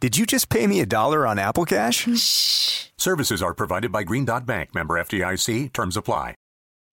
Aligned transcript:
Did 0.00 0.16
you 0.16 0.24
just 0.24 0.48
pay 0.48 0.66
me 0.66 0.80
a 0.80 0.86
dollar 0.86 1.26
on 1.26 1.38
Apple 1.38 1.66
Cash? 1.66 2.08
Shh. 2.18 2.86
Services 2.96 3.42
are 3.42 3.52
provided 3.52 3.92
by 3.92 4.02
Green 4.02 4.24
Dot 4.24 4.46
Bank, 4.46 4.74
member 4.74 4.94
FDIC. 4.94 5.74
Terms 5.74 5.94
apply. 5.94 6.34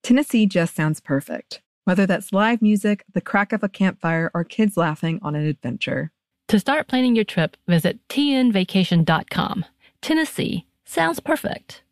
Tennessee 0.04 0.46
just 0.46 0.76
sounds 0.76 1.00
perfect. 1.00 1.62
Whether 1.86 2.06
that's 2.06 2.34
live 2.34 2.62
music, 2.62 3.06
the 3.14 3.22
crack 3.22 3.54
of 3.54 3.64
a 3.64 3.70
campfire, 3.70 4.30
or 4.34 4.44
kids 4.44 4.76
laughing 4.76 5.20
on 5.22 5.36
an 5.36 5.48
adventure. 5.48 6.12
To 6.50 6.60
start 6.60 6.90
planning 6.90 7.16
your 7.16 7.24
trip, 7.24 7.56
visit 7.66 8.06
tnvacation.com. 8.10 9.66
Tennessee 10.02 10.66
sounds 10.84 11.22
perfect. 11.22 11.84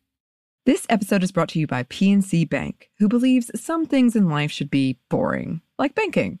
This 0.66 0.86
episode 0.90 1.22
is 1.22 1.32
brought 1.32 1.48
to 1.50 1.58
you 1.58 1.66
by 1.66 1.84
PNC 1.84 2.46
Bank, 2.48 2.90
who 2.98 3.08
believes 3.08 3.50
some 3.58 3.86
things 3.86 4.16
in 4.16 4.28
life 4.28 4.50
should 4.50 4.70
be 4.70 4.98
boring, 5.08 5.62
like 5.78 5.94
banking. 5.94 6.40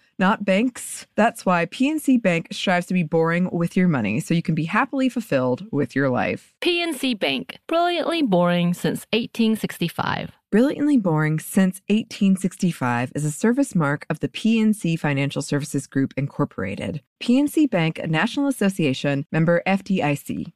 not 0.21 0.45
banks. 0.45 1.05
That's 1.15 1.45
why 1.45 1.65
PNC 1.65 2.21
Bank 2.21 2.47
strives 2.51 2.85
to 2.85 2.93
be 2.93 3.03
boring 3.03 3.49
with 3.51 3.75
your 3.75 3.89
money 3.89 4.21
so 4.21 4.33
you 4.33 4.41
can 4.41 4.55
be 4.55 4.63
happily 4.63 5.09
fulfilled 5.09 5.65
with 5.71 5.93
your 5.93 6.09
life. 6.09 6.53
PNC 6.61 7.19
Bank, 7.19 7.57
brilliantly 7.67 8.21
boring 8.21 8.73
since 8.73 9.05
1865. 9.11 10.31
Brilliantly 10.51 10.97
Boring 10.97 11.39
Since 11.39 11.79
1865 11.87 13.13
is 13.15 13.23
a 13.23 13.31
service 13.31 13.73
mark 13.73 14.05
of 14.09 14.19
the 14.19 14.27
PNC 14.27 14.99
Financial 14.99 15.41
Services 15.41 15.87
Group, 15.87 16.13
Incorporated. 16.17 17.01
PNC 17.23 17.69
Bank, 17.69 17.97
a 17.97 18.07
National 18.07 18.47
Association, 18.47 19.25
member 19.31 19.63
FDIC. 19.65 20.51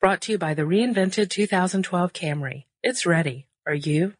Brought 0.00 0.22
to 0.22 0.32
you 0.32 0.38
by 0.38 0.54
the 0.54 0.62
reinvented 0.62 1.28
2012 1.28 2.14
Camry. 2.14 2.64
It's 2.82 3.04
ready. 3.04 3.46
Are 3.66 3.74
you? 3.74 4.14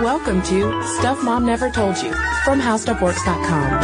Welcome 0.00 0.40
to 0.44 0.82
Stuff 0.82 1.22
Mom 1.22 1.44
Never 1.44 1.68
Told 1.68 1.98
You 1.98 2.10
from 2.42 2.58
HowStuffWorks.com. 2.58 3.82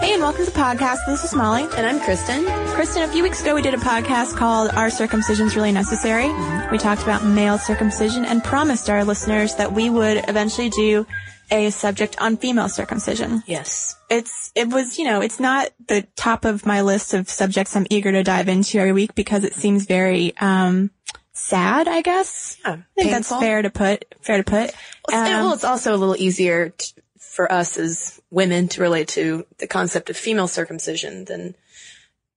Hey, 0.00 0.14
and 0.14 0.22
welcome 0.22 0.46
to 0.46 0.50
the 0.50 0.58
podcast. 0.58 1.00
This 1.06 1.22
is 1.22 1.34
Molly. 1.34 1.64
And 1.76 1.86
I'm 1.86 2.00
Kristen. 2.00 2.46
Kristen, 2.68 3.02
a 3.02 3.08
few 3.08 3.22
weeks 3.22 3.42
ago 3.42 3.54
we 3.54 3.60
did 3.60 3.74
a 3.74 3.76
podcast 3.76 4.38
called 4.38 4.70
Are 4.70 4.88
Circumcisions 4.88 5.54
Really 5.54 5.70
Necessary? 5.70 6.24
Mm-hmm. 6.24 6.72
We 6.72 6.78
talked 6.78 7.02
about 7.02 7.22
male 7.26 7.58
circumcision 7.58 8.24
and 8.24 8.42
promised 8.42 8.88
our 8.88 9.04
listeners 9.04 9.54
that 9.56 9.72
we 9.74 9.90
would 9.90 10.24
eventually 10.28 10.70
do 10.70 11.06
a 11.50 11.70
subject 11.70 12.20
on 12.20 12.36
female 12.36 12.68
circumcision. 12.68 13.42
Yes. 13.46 13.96
It's, 14.10 14.52
it 14.54 14.68
was, 14.68 14.98
you 14.98 15.04
know, 15.04 15.20
it's 15.20 15.40
not 15.40 15.70
the 15.86 16.06
top 16.16 16.44
of 16.44 16.66
my 16.66 16.82
list 16.82 17.14
of 17.14 17.28
subjects 17.28 17.76
I'm 17.76 17.86
eager 17.90 18.12
to 18.12 18.22
dive 18.22 18.48
into 18.48 18.78
every 18.78 18.92
week 18.92 19.14
because 19.14 19.44
it 19.44 19.54
seems 19.54 19.86
very, 19.86 20.36
um, 20.38 20.90
sad, 21.32 21.86
I 21.86 22.00
guess. 22.02 22.56
Yeah, 22.64 22.72
I 22.72 22.78
think 22.96 23.10
that's 23.10 23.28
fair 23.28 23.62
to 23.62 23.70
put, 23.70 24.06
fair 24.22 24.38
to 24.38 24.44
put. 24.44 24.72
Well, 24.72 24.72
it's, 25.08 25.14
Um, 25.14 25.44
well, 25.44 25.52
it's 25.52 25.64
also 25.64 25.94
a 25.94 25.98
little 25.98 26.16
easier 26.16 26.70
t- 26.70 26.92
for 27.18 27.52
us 27.52 27.76
as 27.76 28.20
women 28.30 28.68
to 28.68 28.80
relate 28.80 29.08
to 29.08 29.46
the 29.58 29.66
concept 29.66 30.08
of 30.08 30.16
female 30.16 30.48
circumcision 30.48 31.26
than 31.26 31.54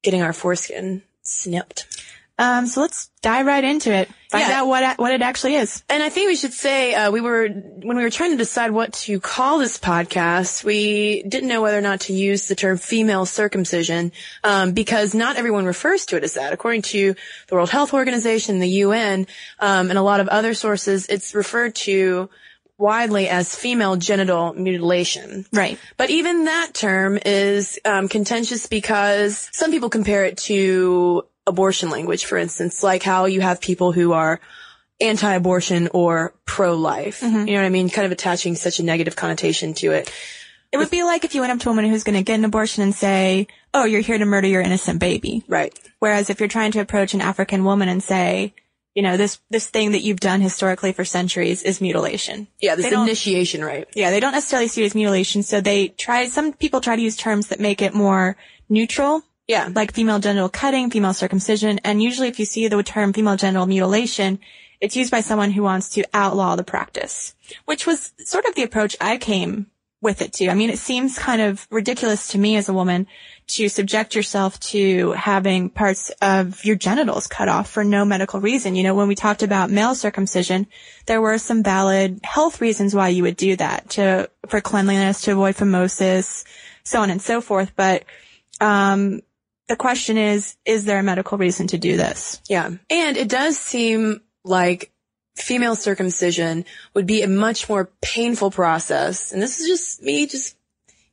getting 0.04 0.22
our 0.22 0.34
foreskin 0.34 1.02
snipped. 1.22 1.99
Um, 2.40 2.68
so 2.68 2.80
let's 2.80 3.10
dive 3.22 3.46
right 3.46 3.64
into 3.64 3.92
it. 3.94 4.10
Find 4.32 4.48
Yeah. 4.48 4.62
out 4.62 4.68
what, 4.68 4.98
what 4.98 5.12
it 5.12 5.22
actually 5.22 5.56
is. 5.56 5.84
And 5.90 6.02
I 6.02 6.08
think 6.08 6.30
we 6.30 6.38
should 6.38 6.54
say, 6.54 6.96
uh, 6.96 7.12
we 7.12 7.20
were, 7.20 7.48
when 7.50 7.98
we 7.98 8.04
were 8.04 8.10
trying 8.10 8.32
to 8.32 8.38
decide 8.38 8.72
what 8.72 8.94
to 8.94 9.20
call 9.20 9.60
this 9.60 9.78
podcast, 9.78 10.64
we 10.64 11.22
didn't 11.24 11.50
know 11.50 11.62
whether 11.62 11.78
or 11.78 11.82
not 11.82 12.00
to 12.02 12.14
use 12.14 12.48
the 12.48 12.56
term 12.56 12.78
female 12.78 13.26
circumcision, 13.26 14.14
um, 14.46 14.72
because 14.72 15.14
not 15.14 15.36
everyone 15.36 15.66
refers 15.66 16.06
to 16.08 16.16
it 16.16 16.24
as 16.24 16.36
that. 16.36 16.54
According 16.54 16.84
to 16.84 17.14
the 17.48 17.56
World 17.56 17.70
Health 17.72 17.94
Organization, 17.94 18.60
the 18.60 18.70
UN, 18.86 19.28
um, 19.60 19.90
and 19.90 20.00
a 20.00 20.04
lot 20.04 20.22
of 20.22 20.30
other 20.30 20.54
sources, 20.54 21.08
it's 21.08 21.36
referred 21.36 21.76
to 21.76 22.30
widely 22.78 23.28
as 23.28 23.54
female 23.54 23.98
genital 23.98 24.54
mutilation. 24.54 25.46
Right. 25.52 25.78
But 25.98 26.10
even 26.10 26.46
that 26.46 26.74
term 26.74 27.20
is 27.26 27.78
um, 27.84 28.08
contentious 28.08 28.68
because 28.68 29.50
some 29.52 29.72
people 29.72 29.90
compare 29.90 30.24
it 30.24 30.38
to 30.48 31.26
abortion 31.50 31.90
language, 31.90 32.26
for 32.26 32.38
instance, 32.38 32.82
like 32.82 33.04
how 33.04 33.26
you 33.26 33.42
have 33.42 33.60
people 33.60 33.92
who 33.92 34.14
are 34.14 34.40
anti-abortion 35.02 35.90
or 35.94 36.34
pro-life. 36.46 37.22
Mm-hmm. 37.22 37.48
You 37.48 37.54
know 37.54 37.62
what 37.62 37.66
I 37.66 37.70
mean? 37.70 37.90
Kind 37.90 38.06
of 38.06 38.12
attaching 38.12 38.56
such 38.56 38.80
a 38.80 38.84
negative 38.84 39.16
connotation 39.16 39.74
to 39.76 39.92
it. 39.92 40.12
It 40.72 40.78
would 40.78 40.92
be 40.92 41.04
like 41.04 41.24
if 41.24 41.34
you 41.34 41.42
went 41.42 41.52
up 41.52 41.60
to 41.60 41.70
a 41.70 41.72
woman 41.72 41.90
who's 41.90 42.04
going 42.04 42.18
to 42.18 42.24
get 42.24 42.38
an 42.38 42.46
abortion 42.46 42.84
and 42.84 42.94
say, 42.94 43.48
"Oh, 43.74 43.86
you're 43.86 44.02
here 44.02 44.20
to 44.20 44.26
murder 44.26 44.48
your 44.48 44.62
innocent 44.62 45.00
baby." 45.00 45.44
Right. 45.48 45.74
Whereas 45.98 46.30
if 46.30 46.40
you're 46.40 46.50
trying 46.50 46.72
to 46.74 46.80
approach 46.80 47.16
an 47.16 47.22
African 47.22 47.64
woman 47.64 47.90
and 47.90 48.04
say, 48.04 48.54
you 48.94 49.02
know, 49.02 49.18
this 49.18 49.40
this 49.50 49.68
thing 49.68 49.94
that 49.94 50.02
you've 50.02 50.20
done 50.20 50.42
historically 50.42 50.92
for 50.92 51.06
centuries 51.06 51.64
is 51.64 51.82
mutilation. 51.82 52.48
Yeah, 52.60 52.76
this 52.76 52.92
initiation 52.92 53.64
right. 53.64 53.88
Yeah, 53.96 54.12
they 54.12 54.20
don't 54.20 54.34
necessarily 54.34 54.68
see 54.68 54.84
it 54.84 54.88
as 54.88 54.96
mutilation, 54.96 55.42
so 55.42 55.62
they 55.62 55.88
try 55.88 56.28
some 56.28 56.54
people 56.54 56.82
try 56.82 56.96
to 56.96 57.02
use 57.02 57.16
terms 57.16 57.48
that 57.48 57.60
make 57.60 57.82
it 57.82 57.94
more 57.94 58.38
neutral. 58.68 59.24
Yeah. 59.50 59.68
Like 59.74 59.94
female 59.94 60.20
genital 60.20 60.48
cutting, 60.48 60.92
female 60.92 61.16
circumcision, 61.16 61.80
and 61.84 62.04
usually 62.04 62.28
if 62.28 62.38
you 62.38 62.46
see 62.46 62.68
the 62.68 62.84
term 62.84 63.14
female 63.14 63.36
genital 63.36 63.66
mutilation, 63.66 64.38
it's 64.80 64.96
used 64.96 65.10
by 65.10 65.22
someone 65.22 65.50
who 65.50 65.64
wants 65.64 65.90
to 65.96 66.04
outlaw 66.14 66.56
the 66.56 66.64
practice, 66.64 67.34
which 67.66 67.88
was 67.88 68.14
sort 68.20 68.46
of 68.46 68.54
the 68.54 68.62
approach 68.62 68.96
I 69.02 69.18
came 69.18 69.66
with 70.02 70.22
it 70.22 70.34
too. 70.34 70.50
I 70.50 70.54
mean, 70.54 70.70
it 70.70 70.78
seems 70.78 71.18
kind 71.18 71.42
of 71.42 71.68
ridiculous 71.72 72.28
to 72.28 72.38
me 72.38 72.58
as 72.58 72.70
a 72.70 72.74
woman 72.74 73.08
to 73.48 73.68
subject 73.70 74.14
yourself 74.14 74.60
to 74.60 75.14
having 75.14 75.72
parts 75.72 76.12
of 76.22 76.64
your 76.64 76.76
genitals 76.76 77.26
cut 77.26 77.50
off 77.50 77.72
for 77.72 77.84
no 77.84 78.06
medical 78.06 78.40
reason. 78.40 78.76
You 78.76 78.84
know, 78.84 78.94
when 78.94 79.08
we 79.08 79.16
talked 79.16 79.42
about 79.42 79.72
male 79.72 79.96
circumcision, 79.96 80.68
there 81.08 81.22
were 81.22 81.40
some 81.40 81.64
valid 81.64 82.20
health 82.24 82.62
reasons 82.62 82.94
why 82.94 83.10
you 83.10 83.24
would 83.24 83.36
do 83.36 83.56
that 83.56 83.90
to, 83.92 84.30
for 84.48 84.62
cleanliness, 84.62 85.22
to 85.22 85.32
avoid 85.32 85.56
phimosis, 85.56 86.46
so 86.84 87.02
on 87.02 87.10
and 87.10 87.20
so 87.22 87.42
forth. 87.42 87.72
But, 87.76 88.04
um, 88.62 89.22
the 89.70 89.76
question 89.76 90.18
is, 90.18 90.58
is 90.66 90.86
there 90.86 91.00
a 91.00 91.04
medical 91.04 91.38
reason 91.38 91.68
to 91.68 91.78
do 91.78 91.96
this? 91.96 92.42
Yeah. 92.50 92.72
And 92.90 93.18
it 93.18 93.30
does 93.30 93.58
seem 93.58 94.22
like 94.44 94.92
female 95.36 95.76
circumcision 95.76 96.66
would 96.96 97.06
be 97.06 97.22
a 97.22 97.28
much 97.28 97.70
more 97.70 97.92
painful 98.02 98.50
process. 98.50 99.32
And 99.32 99.40
this 99.42 99.60
is 99.60 99.68
just 99.68 100.02
me, 100.02 100.26
just 100.26 100.58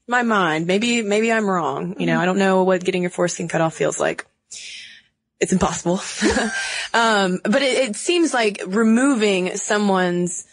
my 0.08 0.22
mind. 0.22 0.66
Maybe, 0.66 1.02
maybe 1.02 1.30
I'm 1.30 1.48
wrong. 1.48 2.00
You 2.00 2.06
know, 2.06 2.18
I 2.18 2.24
don't 2.24 2.38
know 2.38 2.64
what 2.64 2.82
getting 2.82 3.02
your 3.02 3.10
foreskin 3.10 3.46
cut 3.46 3.60
off 3.60 3.74
feels 3.74 4.00
like. 4.00 4.26
It's 5.38 5.52
impossible. 5.52 6.00
um, 6.94 7.40
but 7.44 7.60
it, 7.60 7.90
it 7.90 7.96
seems 7.96 8.32
like 8.32 8.62
removing 8.66 9.54
someone's 9.58 10.46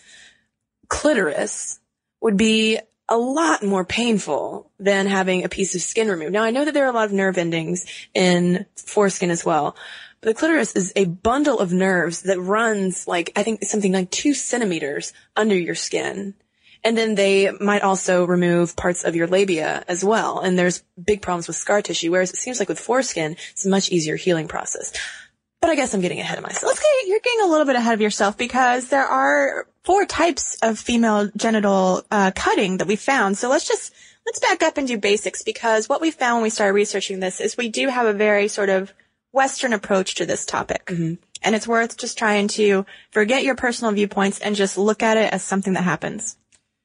clitoris 0.89 1.79
would 2.19 2.35
be 2.35 2.79
a 3.09 3.17
lot 3.17 3.63
more 3.63 3.85
painful 3.85 4.71
than 4.79 5.07
having 5.07 5.43
a 5.43 5.49
piece 5.49 5.75
of 5.75 5.81
skin 5.81 6.07
removed. 6.07 6.31
Now 6.31 6.43
I 6.43 6.51
know 6.51 6.65
that 6.65 6.73
there 6.73 6.85
are 6.85 6.89
a 6.89 6.93
lot 6.93 7.05
of 7.05 7.11
nerve 7.11 7.37
endings 7.37 7.85
in 8.13 8.65
foreskin 8.75 9.29
as 9.29 9.45
well, 9.45 9.75
but 10.21 10.29
the 10.29 10.39
clitoris 10.39 10.75
is 10.75 10.93
a 10.95 11.05
bundle 11.05 11.59
of 11.59 11.73
nerves 11.73 12.23
that 12.23 12.39
runs 12.39 13.07
like, 13.07 13.31
I 13.35 13.43
think 13.43 13.63
something 13.63 13.91
like 13.91 14.09
two 14.09 14.33
centimeters 14.33 15.11
under 15.35 15.55
your 15.55 15.75
skin. 15.75 16.33
And 16.85 16.97
then 16.97 17.15
they 17.15 17.49
might 17.61 17.81
also 17.81 18.25
remove 18.25 18.75
parts 18.75 19.03
of 19.03 19.15
your 19.15 19.27
labia 19.27 19.83
as 19.87 20.03
well. 20.03 20.39
And 20.39 20.57
there's 20.57 20.83
big 21.01 21.21
problems 21.21 21.47
with 21.47 21.55
scar 21.55 21.81
tissue, 21.81 22.11
whereas 22.11 22.31
it 22.31 22.37
seems 22.37 22.59
like 22.59 22.67
with 22.67 22.79
foreskin, 22.79 23.37
it's 23.51 23.65
a 23.65 23.69
much 23.69 23.89
easier 23.89 24.17
healing 24.17 24.47
process. 24.47 24.93
But 25.61 25.69
I 25.69 25.75
guess 25.75 25.93
I'm 25.93 26.01
getting 26.01 26.19
ahead 26.19 26.37
of 26.37 26.43
myself. 26.43 26.63
Let's 26.63 26.83
you're 27.07 27.19
getting 27.19 27.45
a 27.45 27.47
little 27.47 27.65
bit 27.65 27.75
ahead 27.75 27.93
of 27.93 28.01
yourself 28.01 28.37
because 28.37 28.89
there 28.89 29.05
are 29.05 29.67
four 29.83 30.05
types 30.05 30.57
of 30.61 30.79
female 30.79 31.29
genital 31.35 32.03
uh, 32.09 32.31
cutting 32.35 32.77
that 32.77 32.87
we 32.87 32.95
found. 32.95 33.37
So 33.37 33.49
let's 33.49 33.67
just 33.67 33.93
let's 34.25 34.39
back 34.39 34.63
up 34.63 34.77
and 34.77 34.87
do 34.87 34.97
basics 34.97 35.43
because 35.43 35.89
what 35.89 36.01
we 36.01 36.11
found 36.11 36.37
when 36.37 36.43
we 36.43 36.49
started 36.49 36.73
researching 36.73 37.19
this 37.19 37.41
is 37.41 37.57
we 37.57 37.69
do 37.69 37.89
have 37.89 38.05
a 38.05 38.13
very 38.13 38.47
sort 38.47 38.69
of 38.69 38.93
Western 39.31 39.73
approach 39.73 40.15
to 40.15 40.25
this 40.25 40.45
topic. 40.45 40.83
And 41.41 41.55
it's 41.55 41.67
worth 41.67 41.97
just 41.97 42.17
trying 42.17 42.47
to 42.49 42.85
forget 43.11 43.43
your 43.43 43.55
personal 43.55 43.91
viewpoints 43.93 44.39
and 44.39 44.55
just 44.55 44.77
look 44.77 45.03
at 45.03 45.17
it 45.17 45.33
as 45.33 45.43
something 45.43 45.73
that 45.73 45.83
happens. 45.83 46.37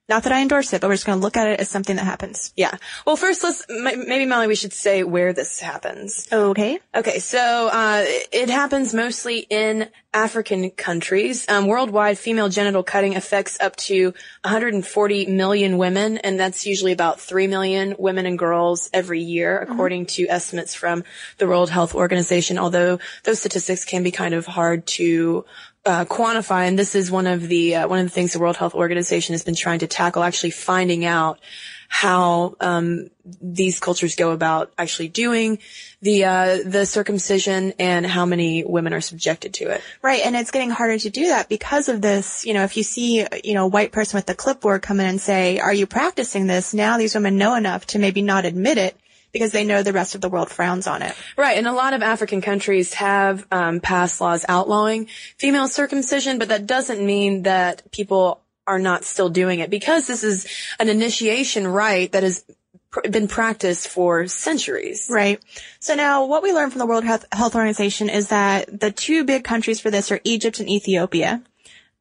Not 0.09 0.23
that 0.23 0.33
I 0.33 0.41
endorse 0.41 0.73
it, 0.73 0.81
but 0.81 0.89
we're 0.89 0.95
just 0.95 1.05
going 1.05 1.19
to 1.19 1.23
look 1.23 1.37
at 1.37 1.49
it 1.49 1.61
as 1.61 1.69
something 1.69 1.97
that 1.97 2.05
happens. 2.05 2.55
Yeah. 2.57 2.75
Well, 3.07 3.17
first, 3.17 3.45
let's 3.45 3.63
m- 3.69 4.09
maybe 4.09 4.25
Molly, 4.25 4.47
we 4.47 4.55
should 4.55 4.73
say 4.73 5.03
where 5.03 5.35
this 5.35 5.61
happens. 5.61 6.27
Okay. 6.33 6.79
Okay, 6.95 7.19
so 7.19 7.69
uh, 7.69 8.05
it 8.33 8.49
happens 8.49 8.95
mostly 8.95 9.41
in 9.51 9.91
African 10.15 10.71
countries. 10.71 11.47
Um, 11.49 11.67
worldwide, 11.67 12.19
female 12.19 12.49
genital 12.49 12.83
cutting 12.83 13.17
affects 13.17 13.61
up 13.61 13.77
to 13.77 14.15
140 14.45 15.27
million 15.27 15.77
women, 15.77 16.17
and 16.19 16.41
that's 16.41 16.65
usually 16.65 16.93
about 16.93 17.21
3 17.21 17.47
million 17.47 17.95
women 17.99 18.25
and 18.25 18.39
girls 18.39 18.89
every 18.95 19.21
year, 19.21 19.59
according 19.59 20.07
to 20.07 20.27
estimates 20.29 20.75
from 20.75 21.05
the 21.37 21.47
World 21.47 21.69
Health 21.69 21.95
Organization. 21.95 22.57
Although 22.59 22.99
those 23.25 23.41
statistics 23.41 23.85
can 23.85 24.03
be 24.03 24.11
kind 24.11 24.33
of 24.33 24.47
hard 24.47 24.87
to 24.87 25.45
uh, 25.89 26.05
quantify, 26.05 26.69
and 26.69 26.79
this 26.79 26.95
is 26.95 27.11
one 27.11 27.27
of 27.27 27.49
the 27.49 27.77
uh, 27.77 27.89
one 27.89 27.99
of 28.01 28.05
the 28.07 28.11
things 28.11 28.35
the 28.35 28.39
World 28.39 28.57
Health 28.57 28.75
Organization 28.75 29.33
has 29.33 29.43
been 29.43 29.55
trying 29.55 29.79
to 29.81 29.87
tackle, 29.87 30.23
actually 30.23 30.51
finding 30.51 31.05
out 31.05 31.41
how 31.89 32.55
um, 32.61 33.09
these 33.41 33.81
cultures 33.81 34.15
go 34.15 34.33
about 34.33 34.71
actually 34.77 35.09
doing 35.09 35.59
the 36.03 36.25
uh, 36.25 36.59
the 36.65 36.85
circumcision 36.85 37.73
and 37.79 38.07
how 38.07 38.27
many 38.27 38.63
women 38.63 38.93
are 38.93 39.01
subjected 39.01 39.55
to 39.55 39.71
it. 39.71 39.83
Right, 40.03 40.25
and 40.25 40.37
it's 40.37 40.51
getting 40.51 40.71
harder 40.71 40.99
to 40.99 41.11
do 41.11 41.29
that 41.29 41.49
because 41.49 41.89
of 41.89 42.03
this. 42.03 42.45
You 42.45 42.53
know, 42.53 42.65
if 42.65 42.77
you 42.77 42.83
see, 42.83 43.27
you 43.43 43.55
know, 43.55 43.65
a 43.65 43.69
white 43.69 43.91
person 43.91 44.19
with 44.19 44.29
a 44.29 44.35
clipboard 44.35 44.83
come 44.83 45.01
in 45.01 45.07
and 45.07 45.21
say, 45.21 45.59
"Are 45.59 45.73
you 45.73 45.87
practicing 45.87 46.47
this?" 46.47 46.75
Now 46.75 46.99
these 46.99 47.15
women 47.15 47.39
know 47.39 47.55
enough 47.55 47.87
to 47.87 47.99
maybe 47.99 48.21
not 48.21 48.45
admit 48.45 48.77
it 48.77 48.95
because 49.39 49.53
they 49.53 49.65
know 49.65 49.85
the 49.85 49.93
rest 49.93 50.17
of 50.17 50.21
the 50.21 50.29
world 50.29 50.51
frowns 50.51 50.89
on 50.89 51.01
it. 51.01 51.15
Right, 51.37 51.57
and 51.57 51.69
a 51.69 51.73
lot 51.73 51.95
of 51.95 52.03
African 52.03 52.41
countries 52.41 52.95
have 52.95 53.47
um, 53.53 53.79
passed 53.79 54.21
laws 54.21 54.45
outlawing 54.49 55.07
female 55.37 55.69
circumcision, 55.69 56.39
but 56.39 56.49
that 56.49 56.67
doesn't 56.67 57.05
mean 57.05 57.43
that 57.43 57.89
people 57.93 58.41
are 58.67 58.81
not 58.81 59.05
still 59.05 59.29
doing 59.29 59.61
it 59.61 59.71
because 59.71 60.07
this 60.09 60.25
is 60.25 60.47
an 60.81 60.89
initiation 60.89 61.69
rite 61.69 62.13
that 62.13 62.25
has 62.25 62.45
pr- 62.91 63.09
been 63.09 63.29
practiced 63.29 63.89
for 63.89 64.27
centuries. 64.27 65.09
Right. 65.09 65.41
So 65.79 65.95
now 65.95 66.27
what 66.27 66.43
we 66.43 66.53
learned 66.53 66.73
from 66.73 66.81
the 66.81 66.87
World 66.87 67.05
Health, 67.05 67.25
Health 67.33 67.55
Organization 67.55 68.09
is 68.09 68.29
that 68.29 68.81
the 68.81 68.91
two 68.91 69.25
big 69.25 69.45
countries 69.45 69.79
for 69.81 69.91
this 69.91 70.11
are 70.11 70.21
Egypt 70.25 70.59
and 70.59 70.69
Ethiopia. 70.69 71.43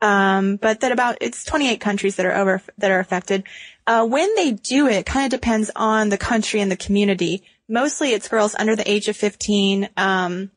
Um, 0.02 0.58
but 0.58 0.82
that 0.82 0.92
about, 0.92 1.18
it's 1.22 1.44
28 1.44 1.80
countries 1.80 2.18
that 2.18 2.26
are 2.26 2.36
over, 2.36 2.62
that 2.80 2.92
are 2.92 3.00
affected. 3.00 3.44
Uh, 3.88 4.06
when 4.06 4.36
they 4.36 4.52
do 4.52 4.88
it, 4.88 5.06
kind 5.06 5.26
of 5.26 5.40
depends 5.40 5.72
on 5.76 6.10
the 6.10 6.18
country 6.18 6.60
and 6.60 6.70
the 6.70 6.78
community. 6.78 7.44
Mostly 7.70 8.12
it's 8.12 8.28
girls 8.28 8.54
under 8.54 8.76
the 8.76 8.90
age 8.90 9.08
of 9.08 9.16
15. 9.16 9.90
Um, 9.96 10.52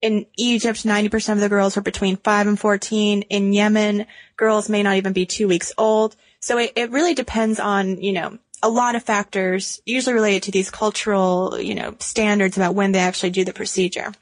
in 0.00 0.24
Egypt, 0.36 0.84
90% 0.84 1.32
of 1.32 1.40
the 1.40 1.48
girls 1.48 1.76
are 1.76 1.82
between 1.82 2.16
5 2.16 2.46
and 2.46 2.58
14. 2.58 3.22
In 3.22 3.52
Yemen, 3.52 4.06
girls 4.36 4.68
may 4.68 4.84
not 4.84 4.96
even 4.96 5.12
be 5.12 5.26
two 5.26 5.48
weeks 5.48 5.72
old. 5.76 6.14
So 6.38 6.58
it, 6.58 6.72
it 6.76 6.90
really 6.90 7.14
depends 7.14 7.58
on, 7.60 8.00
you 8.00 8.12
know, 8.12 8.38
a 8.62 8.68
lot 8.68 8.94
of 8.94 9.02
factors, 9.02 9.82
usually 9.84 10.14
related 10.14 10.44
to 10.44 10.50
these 10.52 10.70
cultural, 10.70 11.58
you 11.60 11.74
know, 11.74 11.96
standards 11.98 12.56
about 12.56 12.74
when 12.74 12.92
they 12.92 13.00
actually 13.00 13.30
do 13.30 13.44
the 13.44 13.52
procedure. 13.52 14.12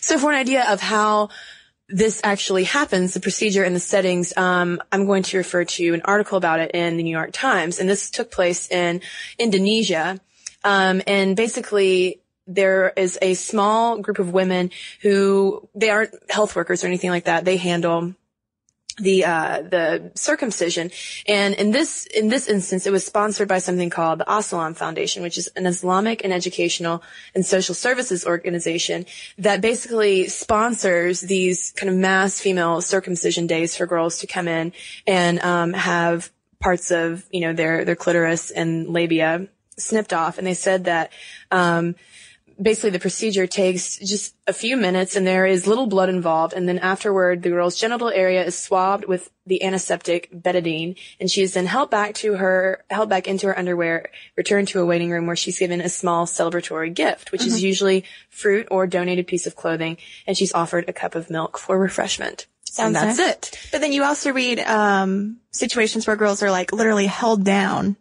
So 0.00 0.18
for 0.18 0.32
an 0.32 0.38
idea 0.38 0.64
of 0.68 0.80
how 0.80 1.28
this 1.88 2.20
actually 2.24 2.64
happens, 2.64 3.14
the 3.14 3.20
procedure 3.20 3.64
and 3.64 3.76
the 3.76 3.80
settings, 3.80 4.32
um, 4.36 4.80
I'm 4.90 5.06
going 5.06 5.22
to 5.24 5.38
refer 5.38 5.64
to 5.64 5.94
an 5.94 6.02
article 6.04 6.38
about 6.38 6.60
it 6.60 6.72
in 6.72 6.96
the 6.96 7.02
New 7.02 7.10
York 7.10 7.30
Times, 7.32 7.78
and 7.78 7.88
this 7.88 8.10
took 8.10 8.30
place 8.30 8.70
in 8.70 9.00
Indonesia. 9.38 10.20
Um, 10.64 11.02
and 11.06 11.36
basically, 11.36 12.20
there 12.46 12.92
is 12.96 13.18
a 13.22 13.34
small 13.34 13.98
group 13.98 14.18
of 14.18 14.32
women 14.32 14.70
who 15.00 15.68
they 15.74 15.90
aren't 15.90 16.14
health 16.30 16.56
workers 16.56 16.82
or 16.82 16.86
anything 16.86 17.10
like 17.10 17.24
that. 17.24 17.44
They 17.44 17.56
handle 17.56 18.14
the 18.98 19.24
uh, 19.24 19.62
the 19.62 20.12
circumcision, 20.14 20.90
and 21.26 21.54
in 21.54 21.70
this 21.70 22.06
in 22.06 22.28
this 22.28 22.48
instance, 22.48 22.86
it 22.86 22.92
was 22.92 23.04
sponsored 23.04 23.48
by 23.48 23.58
something 23.58 23.90
called 23.90 24.20
the 24.20 24.30
Assalaam 24.30 24.74
Foundation, 24.74 25.22
which 25.22 25.38
is 25.38 25.48
an 25.56 25.66
Islamic 25.66 26.24
and 26.24 26.32
educational 26.32 27.02
and 27.34 27.44
social 27.44 27.74
services 27.74 28.26
organization 28.26 29.06
that 29.38 29.60
basically 29.60 30.28
sponsors 30.28 31.20
these 31.20 31.72
kind 31.76 31.90
of 31.90 31.96
mass 31.96 32.40
female 32.40 32.80
circumcision 32.80 33.46
days 33.46 33.76
for 33.76 33.86
girls 33.86 34.18
to 34.18 34.26
come 34.26 34.48
in 34.48 34.72
and 35.06 35.40
um, 35.40 35.72
have 35.72 36.30
parts 36.60 36.90
of 36.90 37.24
you 37.30 37.40
know 37.40 37.52
their 37.52 37.84
their 37.84 37.96
clitoris 37.96 38.50
and 38.50 38.88
labia 38.88 39.48
snipped 39.78 40.12
off, 40.12 40.38
and 40.38 40.46
they 40.46 40.54
said 40.54 40.84
that. 40.84 41.12
Um, 41.50 41.94
basically 42.60 42.90
the 42.90 42.98
procedure 42.98 43.46
takes 43.46 43.98
just 43.98 44.34
a 44.46 44.52
few 44.52 44.76
minutes 44.76 45.16
and 45.16 45.26
there 45.26 45.46
is 45.46 45.66
little 45.66 45.86
blood 45.86 46.08
involved. 46.08 46.52
And 46.54 46.68
then 46.68 46.78
afterward 46.78 47.42
the 47.42 47.50
girl's 47.50 47.76
genital 47.76 48.08
area 48.08 48.44
is 48.44 48.58
swabbed 48.58 49.04
with 49.06 49.30
the 49.46 49.62
antiseptic 49.62 50.30
betadine. 50.32 50.96
And 51.20 51.30
she 51.30 51.42
is 51.42 51.54
then 51.54 51.66
held 51.66 51.90
back 51.90 52.14
to 52.16 52.34
her 52.34 52.84
held 52.90 53.08
back 53.08 53.26
into 53.28 53.46
her 53.46 53.58
underwear 53.58 54.10
returned 54.36 54.68
to 54.68 54.80
a 54.80 54.86
waiting 54.86 55.10
room 55.10 55.26
where 55.26 55.36
she's 55.36 55.58
given 55.58 55.80
a 55.80 55.88
small 55.88 56.26
celebratory 56.26 56.92
gift 56.92 57.32
which 57.32 57.42
Mm-hmm. 57.42 57.48
is 57.48 57.62
usually 57.62 58.04
fruit 58.30 58.68
or 58.70 58.86
donated 58.86 59.26
piece 59.26 59.46
of 59.46 59.56
clothing. 59.56 59.96
And 60.26 60.36
she's 60.36 60.52
offered 60.54 60.88
a 60.88 60.92
cup 60.92 61.14
of 61.14 61.30
milk 61.30 61.58
for 61.58 61.78
refreshment. 61.78 62.46
And 62.78 62.94
that's 62.94 63.18
nice. 63.18 63.28
it. 63.28 63.68
But 63.70 63.82
then 63.82 63.92
you 63.92 64.02
also 64.02 64.32
read 64.32 64.58
um, 64.60 65.36
situations 65.50 66.06
where 66.06 66.16
girls 66.16 66.42
are 66.42 66.50
like 66.50 66.72
literally 66.72 67.04
held 67.06 67.44
down, 67.44 67.96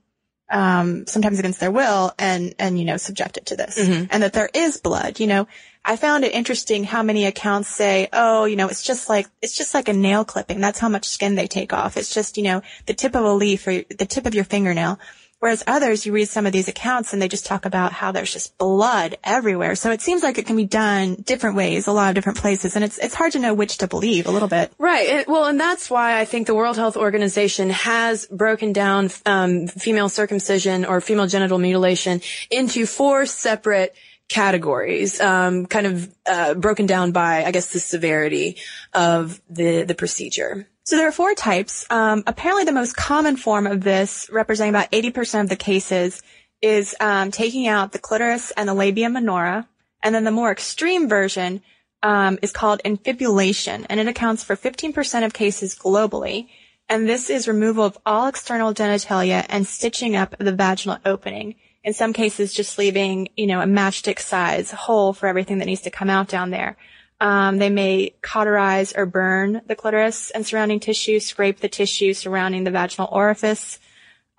um, 0.51 1.07
sometimes 1.07 1.39
against 1.39 1.59
their 1.59 1.71
will, 1.71 2.13
and 2.19 2.53
and 2.59 2.77
you 2.77 2.85
know 2.85 2.97
subjected 2.97 3.47
to 3.47 3.55
this, 3.55 3.77
and 4.11 4.23
that 4.23 4.33
there 4.33 4.49
is 4.53 4.77
blood. 4.77 5.19
You 5.19 5.27
know, 5.27 5.47
I 5.83 5.95
found 5.95 6.23
it 6.25 6.33
interesting 6.33 6.83
how 6.83 7.01
many 7.01 7.25
accounts 7.25 7.69
say, 7.69 8.09
oh, 8.13 8.45
you 8.45 8.55
know, 8.55 8.67
it's 8.67 8.83
just 8.83 9.09
like 9.09 9.27
it's 9.41 9.57
just 9.57 9.73
like 9.73 9.87
a 9.87 9.93
nail 9.93 10.25
clipping. 10.25 10.59
That's 10.59 10.79
how 10.79 10.89
much 10.89 11.07
skin 11.07 11.35
they 11.35 11.47
take 11.47 11.73
off. 11.73 11.97
It's 11.97 12.13
just 12.13 12.37
you 12.37 12.43
know 12.43 12.61
the 12.85 12.93
tip 12.93 13.15
of 13.15 13.23
a 13.23 13.33
leaf 13.33 13.65
or 13.65 13.81
the 13.97 14.05
tip 14.05 14.25
of 14.25 14.35
your 14.35 14.43
fingernail. 14.43 14.99
Whereas 15.41 15.63
others, 15.65 16.05
you 16.05 16.13
read 16.13 16.27
some 16.29 16.45
of 16.45 16.53
these 16.53 16.67
accounts 16.67 17.13
and 17.13 17.21
they 17.21 17.27
just 17.27 17.47
talk 17.47 17.65
about 17.65 17.93
how 17.93 18.11
there's 18.11 18.31
just 18.31 18.55
blood 18.59 19.17
everywhere. 19.23 19.73
So 19.73 19.89
it 19.89 19.99
seems 19.99 20.21
like 20.21 20.37
it 20.37 20.45
can 20.45 20.55
be 20.55 20.65
done 20.65 21.15
different 21.15 21.55
ways, 21.55 21.87
a 21.87 21.91
lot 21.91 22.09
of 22.09 22.15
different 22.15 22.37
places, 22.37 22.75
and 22.75 22.85
it's 22.85 22.99
it's 22.99 23.15
hard 23.15 23.31
to 23.31 23.39
know 23.39 23.55
which 23.55 23.79
to 23.79 23.87
believe 23.87 24.27
a 24.27 24.31
little 24.31 24.47
bit. 24.47 24.71
Right. 24.77 25.27
Well, 25.27 25.45
and 25.45 25.59
that's 25.59 25.89
why 25.89 26.19
I 26.19 26.25
think 26.25 26.45
the 26.45 26.53
World 26.53 26.75
Health 26.75 26.95
Organization 26.95 27.71
has 27.71 28.27
broken 28.27 28.71
down 28.71 29.09
um, 29.25 29.65
female 29.65 30.09
circumcision 30.09 30.85
or 30.85 31.01
female 31.01 31.25
genital 31.25 31.57
mutilation 31.57 32.21
into 32.51 32.85
four 32.85 33.25
separate 33.25 33.95
categories, 34.29 35.19
um, 35.19 35.65
kind 35.65 35.87
of 35.87 36.15
uh, 36.27 36.53
broken 36.53 36.85
down 36.85 37.13
by, 37.13 37.45
I 37.45 37.51
guess, 37.51 37.73
the 37.73 37.79
severity 37.79 38.57
of 38.93 39.41
the 39.49 39.85
the 39.85 39.95
procedure. 39.95 40.67
So 40.91 40.97
there 40.97 41.07
are 41.07 41.13
four 41.13 41.33
types. 41.35 41.85
Um, 41.89 42.21
apparently, 42.27 42.65
the 42.65 42.73
most 42.73 42.97
common 42.97 43.37
form 43.37 43.65
of 43.65 43.79
this, 43.79 44.29
representing 44.29 44.75
about 44.75 44.91
80% 44.91 45.39
of 45.39 45.47
the 45.47 45.55
cases, 45.55 46.21
is 46.61 46.93
um, 46.99 47.31
taking 47.31 47.65
out 47.65 47.93
the 47.93 47.97
clitoris 47.97 48.51
and 48.57 48.67
the 48.67 48.73
labia 48.73 49.09
minora. 49.09 49.69
And 50.03 50.13
then 50.13 50.25
the 50.25 50.31
more 50.31 50.51
extreme 50.51 51.07
version 51.07 51.61
um, 52.03 52.39
is 52.41 52.51
called 52.51 52.81
infibulation, 52.83 53.85
and 53.85 54.01
it 54.01 54.07
accounts 54.09 54.43
for 54.43 54.57
15% 54.57 55.23
of 55.23 55.31
cases 55.31 55.75
globally. 55.75 56.49
And 56.89 57.07
this 57.07 57.29
is 57.29 57.47
removal 57.47 57.85
of 57.85 57.97
all 58.05 58.27
external 58.27 58.73
genitalia 58.73 59.45
and 59.47 59.65
stitching 59.65 60.17
up 60.17 60.35
the 60.39 60.51
vaginal 60.51 60.97
opening. 61.05 61.55
In 61.85 61.93
some 61.93 62.11
cases, 62.11 62.53
just 62.53 62.77
leaving, 62.77 63.29
you 63.37 63.47
know, 63.47 63.61
a 63.61 63.65
matchstick 63.65 64.19
size 64.19 64.71
hole 64.71 65.13
for 65.13 65.27
everything 65.27 65.59
that 65.59 65.67
needs 65.67 65.83
to 65.83 65.89
come 65.89 66.09
out 66.09 66.27
down 66.27 66.49
there. 66.49 66.75
Um, 67.21 67.59
they 67.59 67.69
may 67.69 68.15
cauterize 68.23 68.93
or 68.93 69.05
burn 69.05 69.61
the 69.67 69.75
clitoris 69.75 70.31
and 70.31 70.43
surrounding 70.43 70.79
tissue, 70.79 71.19
scrape 71.19 71.59
the 71.59 71.69
tissue 71.69 72.13
surrounding 72.15 72.63
the 72.63 72.71
vaginal 72.71 73.09
orifice, 73.11 73.77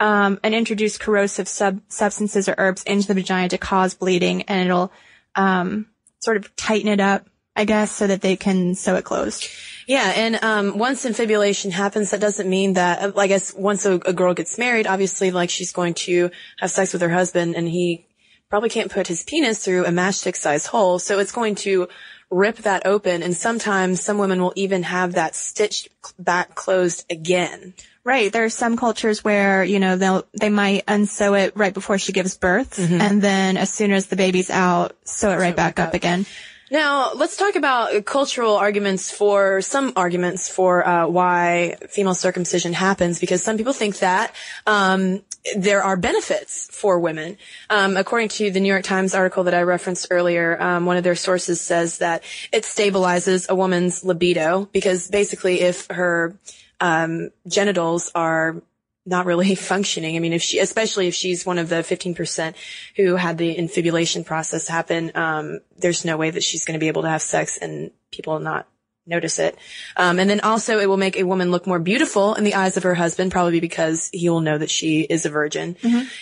um, 0.01 0.41
and 0.43 0.53
introduce 0.53 0.99
corrosive 0.99 1.47
sub- 1.47 1.81
substances 1.87 2.49
or 2.49 2.57
herbs 2.59 2.83
into 2.83 3.07
the 3.07 3.15
vagina 3.15 3.49
to 3.51 3.57
cause 3.57 3.95
bleeding, 3.95 4.43
and 4.43 4.69
it'll 4.69 4.93
um, 5.37 5.87
sort 6.19 6.37
of 6.37 6.57
tighten 6.57 6.89
it 6.89 6.99
up, 6.99 7.25
I 7.55 7.67
guess, 7.67 7.93
so 7.93 8.09
that 8.09 8.21
they 8.21 8.35
can 8.35 8.75
sew 8.75 8.97
it 8.97 9.05
closed. 9.05 9.47
Yeah, 9.87 10.13
and 10.17 10.43
um, 10.43 10.77
once 10.77 11.05
infibulation 11.05 11.71
happens, 11.71 12.11
that 12.11 12.21
doesn't 12.21 12.51
mean 12.51 12.73
that. 12.73 13.01
uh, 13.01 13.13
I 13.17 13.29
guess 13.29 13.55
once 13.55 13.87
a, 13.87 13.95
a 13.95 14.13
girl 14.13 14.35
gets 14.35 14.59
married, 14.59 14.89
obviously, 14.89 15.31
like 15.31 15.51
she's 15.51 15.73
going 15.73 15.95
to 15.95 16.33
have 16.59 16.73
sex 16.73 16.93
with 16.93 17.03
her 17.03 17.11
husband, 17.11 17.55
and 17.55 17.69
he 17.69 18.09
probably 18.51 18.71
can't 18.71 18.91
put 18.91 19.07
his 19.07 19.23
penis 19.23 19.65
through 19.65 19.87
a 19.87 19.91
matchstick-sized 19.91 20.67
hole, 20.67 20.99
so 20.99 21.21
it's 21.21 21.33
going 21.33 21.55
to 21.55 21.89
rip 22.33 22.57
that 22.57 22.87
open. 22.87 23.23
And 23.23 23.37
sometimes 23.37 24.01
some 24.01 24.19
women 24.19 24.41
will 24.41 24.55
even 24.57 24.83
have 24.83 25.13
that 25.13 25.37
stitched 25.37 25.89
back 26.19 26.57
closed 26.57 27.05
again. 27.11 27.75
Right. 28.05 28.33
There 28.33 28.45
are 28.45 28.51
some 28.51 28.77
cultures 28.77 29.23
where, 29.23 29.63
you 29.63 29.79
know, 29.79 29.97
they'll, 29.97 30.27
they 30.41 30.49
might 30.49 30.83
unsew 30.89 31.35
it 31.35 31.53
right 31.55 31.73
before 31.73 31.99
she 31.99 32.11
gives 32.11 32.37
birth. 32.37 32.79
And 32.79 33.23
then 33.23 33.57
as 33.57 33.71
soon 33.71 33.93
as 33.93 34.09
the 34.09 34.17
baby's 34.17 34.51
out, 34.51 34.97
sew 35.05 35.31
it 35.31 35.37
right 35.37 35.55
back 35.55 35.79
up 35.79 35.95
again. 35.95 36.27
Now, 36.69 37.13
let's 37.13 37.37
talk 37.37 37.55
about 37.55 38.07
cultural 38.07 38.57
arguments 38.57 39.11
for 39.11 39.61
some 39.61 39.93
arguments 39.95 40.49
for 40.49 40.85
uh, 40.85 41.07
why 41.07 41.77
female 41.91 42.15
circumcision 42.15 42.73
happens, 42.73 43.21
because 43.21 43.43
some 43.43 43.59
people 43.59 43.75
think 43.75 43.99
that 43.99 44.35
um, 44.67 45.23
there 45.57 45.83
are 45.83 45.97
benefits 45.97 46.69
for 46.71 46.99
women. 47.01 47.37
Um, 47.69 47.97
according 47.97 48.29
to 48.31 48.51
the 48.51 48.61
New 48.61 48.69
York 48.69 48.85
Times 48.85 49.15
article 49.15 49.45
that 49.45 49.55
I 49.55 49.63
referenced 49.63 50.09
earlier, 50.11 50.61
um, 50.61 50.87
one 50.87 50.97
of 50.97 51.05
their 51.05 51.17
sources 51.17 51.61
says 51.61 51.99
that 51.99 52.23
it 52.53 52.63
stabilizes 52.63 53.49
a 53.49 53.55
woman's 53.55 54.05
libido 54.05 54.69
because 54.73 55.09
basically, 55.09 55.61
if 55.61 55.87
her 55.89 56.37
um, 56.81 57.31
genitals 57.47 58.11
are 58.15 58.63
not 59.05 59.27
really 59.27 59.55
functioning. 59.73 60.17
I 60.17 60.21
mean, 60.21 60.33
if 60.33 60.43
she, 60.43 60.59
especially 60.59 61.09
if 61.09 61.15
she's 61.15 61.45
one 61.45 61.59
of 61.59 61.69
the 61.69 61.77
15% 61.77 62.55
who 62.97 63.17
had 63.17 63.39
the 63.39 63.53
infibulation 63.53 64.25
process 64.25 64.69
happen, 64.69 65.11
um, 65.15 65.61
there's 65.77 66.05
no 66.05 66.17
way 66.17 66.31
that 66.31 66.45
she's 66.45 66.65
going 66.65 66.79
to 66.79 66.81
be 66.81 66.89
able 66.89 67.03
to 67.03 67.09
have 67.09 67.23
sex 67.23 67.59
and 67.59 67.91
people 68.11 68.39
not 68.39 68.69
notice 69.07 69.39
it. 69.39 69.57
Um, 69.97 70.19
and 70.19 70.31
then 70.31 70.41
also 70.41 70.79
it 70.79 70.87
will 70.87 70.97
make 70.97 71.17
a 71.17 71.25
woman 71.25 71.51
look 71.51 71.67
more 71.67 71.79
beautiful 71.79 72.35
in 72.35 72.45
the 72.45 72.55
eyes 72.55 72.77
of 72.77 72.83
her 72.85 72.95
husband, 72.95 73.33
probably 73.33 73.61
because 73.61 74.11
he 74.13 74.29
will 74.29 74.41
know 74.41 74.59
that 74.59 74.71
she 74.71 75.01
is 75.01 75.27
a 75.27 75.31
virgin. 75.31 75.77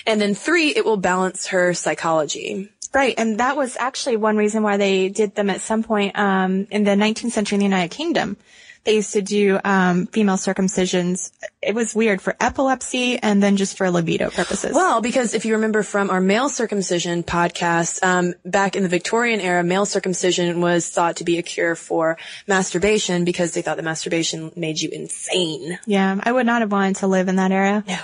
And 0.07 0.21
then 0.21 0.35
three, 0.35 0.71
it 0.71 0.85
will 0.85 0.97
balance 0.97 1.49
her 1.49 1.75
psychology. 1.75 2.71
Right, 2.93 3.15
and 3.17 3.39
that 3.39 3.57
was 3.57 3.77
actually 3.79 4.17
one 4.17 4.37
reason 4.37 4.65
why 4.65 4.77
they 4.77 5.11
did 5.11 5.37
them 5.37 5.49
at 5.49 5.61
some 5.61 5.85
point 5.85 6.19
um, 6.19 6.67
in 6.73 6.83
the 6.83 6.93
19th 6.93 7.31
century 7.31 7.55
in 7.55 7.61
the 7.61 7.67
United 7.67 7.95
Kingdom. 7.95 8.37
They 8.85 8.97
used 8.97 9.13
to 9.13 9.23
do 9.23 9.59
um, 9.63 10.07
female 10.07 10.37
circumcisions. 10.37 11.33
It 11.61 11.75
was 11.75 11.95
weird 11.95 12.23
for 12.23 12.35
epilepsy 12.41 13.19
and 13.19 13.43
then 13.43 13.57
just 13.57 13.77
for 13.77 13.91
libido 13.91 14.31
purposes. 14.31 14.75
Well, 14.75 15.01
because 15.01 15.35
if 15.35 15.45
you 15.45 15.55
remember 15.55 15.83
from 15.83 16.11
our 16.11 16.21
male 16.21 16.49
circumcision 16.49 17.23
podcast, 17.23 18.03
um, 18.03 18.35
back 18.45 18.77
in 18.77 18.83
the 18.83 18.89
Victorian 18.89 19.41
era, 19.41 19.63
male 19.63 19.87
circumcision 19.87 20.61
was 20.61 20.89
thought 20.89 21.17
to 21.17 21.25
be 21.25 21.39
a 21.39 21.43
cure 21.43 21.75
for 21.75 22.17
masturbation 22.47 23.25
because 23.25 23.53
they 23.53 23.63
thought 23.63 23.77
that 23.77 23.83
masturbation 23.83 24.51
made 24.57 24.81
you 24.81 24.89
insane. 24.91 25.79
yeah, 25.87 26.19
I 26.23 26.33
would 26.33 26.47
not 26.47 26.63
have 26.63 26.73
wanted 26.73 26.97
to 26.97 27.07
live 27.07 27.29
in 27.29 27.37
that 27.37 27.53
era. 27.53 27.85
No. 27.87 27.99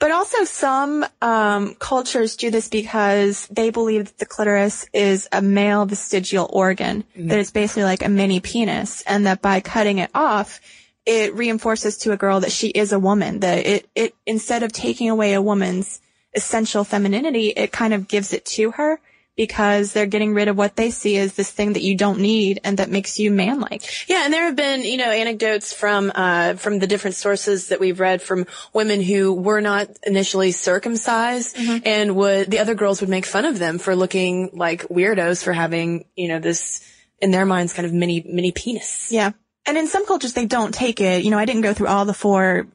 But 0.00 0.12
also 0.12 0.44
some 0.44 1.04
um, 1.20 1.74
cultures 1.74 2.36
do 2.36 2.50
this 2.50 2.68
because 2.68 3.48
they 3.48 3.70
believe 3.70 4.04
that 4.06 4.18
the 4.18 4.26
clitoris 4.26 4.86
is 4.92 5.28
a 5.32 5.42
male 5.42 5.86
vestigial 5.86 6.48
organ, 6.52 7.02
that 7.16 7.38
it's 7.38 7.50
basically 7.50 7.82
like 7.82 8.04
a 8.04 8.08
mini 8.08 8.38
penis, 8.38 9.02
and 9.02 9.26
that 9.26 9.42
by 9.42 9.60
cutting 9.60 9.98
it 9.98 10.10
off, 10.14 10.60
it 11.04 11.34
reinforces 11.34 11.98
to 11.98 12.12
a 12.12 12.16
girl 12.16 12.40
that 12.40 12.52
she 12.52 12.68
is 12.68 12.92
a 12.92 12.98
woman, 12.98 13.40
that 13.40 13.66
it, 13.66 13.88
it 13.96 14.14
instead 14.24 14.62
of 14.62 14.72
taking 14.72 15.10
away 15.10 15.32
a 15.32 15.42
woman's 15.42 16.00
essential 16.32 16.84
femininity, 16.84 17.48
it 17.48 17.72
kind 17.72 17.92
of 17.92 18.06
gives 18.06 18.32
it 18.32 18.44
to 18.44 18.70
her 18.72 19.00
because 19.38 19.92
they're 19.92 20.06
getting 20.06 20.34
rid 20.34 20.48
of 20.48 20.58
what 20.58 20.74
they 20.74 20.90
see 20.90 21.16
as 21.16 21.34
this 21.34 21.48
thing 21.50 21.74
that 21.74 21.82
you 21.82 21.96
don't 21.96 22.18
need 22.18 22.60
and 22.64 22.78
that 22.78 22.90
makes 22.90 23.20
you 23.20 23.30
manlike. 23.30 24.08
Yeah, 24.08 24.24
and 24.24 24.32
there 24.34 24.42
have 24.42 24.56
been, 24.56 24.82
you 24.82 24.96
know, 24.96 25.10
anecdotes 25.10 25.72
from 25.72 26.10
uh, 26.12 26.54
from 26.54 26.80
the 26.80 26.88
different 26.88 27.14
sources 27.14 27.68
that 27.68 27.78
we've 27.78 28.00
read 28.00 28.20
from 28.20 28.46
women 28.72 29.00
who 29.00 29.32
were 29.32 29.60
not 29.60 29.88
initially 30.02 30.50
circumcised, 30.50 31.56
and 31.56 32.16
would 32.16 32.50
the 32.50 32.58
other 32.58 32.74
girls 32.74 33.00
would 33.00 33.08
make 33.08 33.24
fun 33.24 33.44
of 33.44 33.60
them 33.60 33.78
for 33.78 33.94
looking 33.94 34.50
like 34.52 34.88
weirdos 34.88 35.42
for 35.42 35.52
having, 35.52 36.04
you 36.16 36.26
know, 36.26 36.40
this 36.40 36.84
in 37.20 37.30
their 37.30 37.46
minds 37.46 37.72
kind 37.72 37.86
of 37.86 37.92
mini 37.92 38.24
mini 38.28 38.50
penis. 38.50 39.12
Yeah. 39.12 39.30
And 39.66 39.78
in 39.78 39.86
some 39.86 40.04
cultures, 40.04 40.32
they 40.32 40.46
don't 40.46 40.74
take 40.74 41.00
it. 41.00 41.22
You 41.22 41.30
know, 41.30 41.38
I 41.38 41.44
didn't 41.44 41.62
go 41.62 41.74
through 41.74 41.88
all 41.88 42.06
the 42.06 42.14
four 42.14 42.66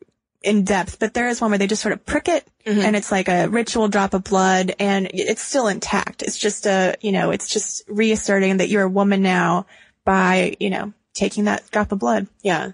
in 0.43 0.63
depth, 0.63 1.00
but 1.00 1.13
there 1.13 1.29
is 1.29 1.39
one 1.39 1.51
where 1.51 1.57
they 1.57 1.67
just 1.67 1.81
sort 1.81 1.93
of 1.93 2.05
prick 2.05 2.27
it 2.27 2.45
mm-hmm. 2.65 2.81
and 2.81 2.95
it's 2.95 3.12
like 3.12 3.29
a 3.29 3.47
ritual 3.47 3.88
drop 3.88 4.13
of 4.13 4.23
blood 4.25 4.75
and 4.77 5.09
it's 5.13 5.41
still 5.41 5.67
intact. 5.67 6.21
It's 6.21 6.38
just 6.38 6.65
a, 6.65 6.95
you 7.01 7.13
know, 7.13 7.31
it's 7.31 7.47
just 7.47 7.83
reasserting 7.88 8.57
that 8.57 8.69
you're 8.69 8.83
a 8.83 8.89
woman 8.89 9.21
now 9.21 9.65
by, 10.03 10.57
you 10.59 10.69
know, 10.69 10.93
taking 11.13 11.45
that 11.45 11.69
drop 11.71 11.91
of 11.91 12.00
blood. 12.00 12.27
Yeah. 12.41 12.71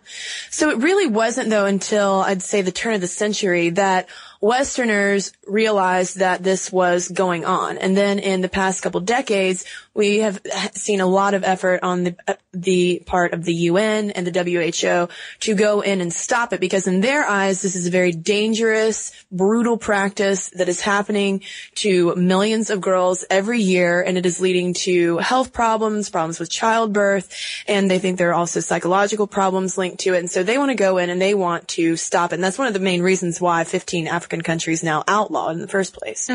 So 0.49 0.71
it 0.71 0.77
really 0.77 1.07
wasn't 1.07 1.49
though 1.49 1.65
until 1.65 2.21
I'd 2.21 2.41
say 2.41 2.61
the 2.61 2.71
turn 2.71 2.95
of 2.95 3.01
the 3.01 3.07
century 3.07 3.69
that 3.71 4.09
Westerners 4.41 5.33
realized 5.45 6.19
that 6.19 6.43
this 6.43 6.71
was 6.71 7.09
going 7.09 7.43
on. 7.43 7.77
And 7.77 7.95
then 7.97 8.19
in 8.19 8.39
the 8.39 8.47
past 8.47 8.81
couple 8.81 9.01
decades, 9.01 9.65
we 9.93 10.19
have 10.19 10.39
seen 10.73 11.01
a 11.01 11.05
lot 11.05 11.33
of 11.33 11.43
effort 11.43 11.81
on 11.83 12.05
the, 12.05 12.37
the 12.53 13.03
part 13.05 13.33
of 13.33 13.43
the 13.43 13.53
UN 13.53 14.11
and 14.11 14.25
the 14.25 14.43
WHO 14.43 15.09
to 15.41 15.55
go 15.55 15.81
in 15.81 15.99
and 15.99 16.13
stop 16.13 16.53
it 16.53 16.61
because 16.61 16.87
in 16.87 17.01
their 17.01 17.25
eyes, 17.25 17.61
this 17.61 17.75
is 17.75 17.87
a 17.87 17.91
very 17.91 18.13
dangerous, 18.13 19.11
brutal 19.29 19.77
practice 19.77 20.49
that 20.51 20.69
is 20.69 20.79
happening 20.79 21.41
to 21.75 22.15
millions 22.15 22.69
of 22.69 22.79
girls 22.79 23.25
every 23.29 23.59
year 23.59 24.01
and 24.01 24.17
it 24.17 24.25
is 24.25 24.39
leading 24.39 24.73
to 24.73 25.17
health 25.17 25.51
problems, 25.51 26.09
problems 26.09 26.39
with 26.39 26.49
childbirth, 26.49 27.35
and 27.67 27.91
they 27.91 27.99
think 27.99 28.17
there 28.17 28.29
are 28.29 28.35
also 28.35 28.61
psychological 28.61 29.27
problems 29.27 29.77
linked 29.77 29.99
to 29.99 30.13
it. 30.13 30.19
And 30.19 30.31
so 30.31 30.43
they 30.43 30.57
want 30.57 30.69
to 30.69 30.75
go 30.75 30.97
in 30.97 31.09
and 31.09 31.21
they 31.21 31.33
want 31.33 31.67
to 31.69 31.97
stop 31.97 32.31
it. 32.31 32.35
And 32.35 32.43
that's 32.43 32.57
one 32.57 32.67
of 32.67 32.73
the 32.73 32.79
main 32.79 33.01
reasons 33.01 33.41
why 33.41 33.65
15 33.65 34.07
African 34.07 34.28
countries 34.43 34.83
now 34.83 35.03
outlawed 35.07 35.55
in 35.55 35.61
the 35.61 35.67
first 35.67 35.93
place. 35.93 36.27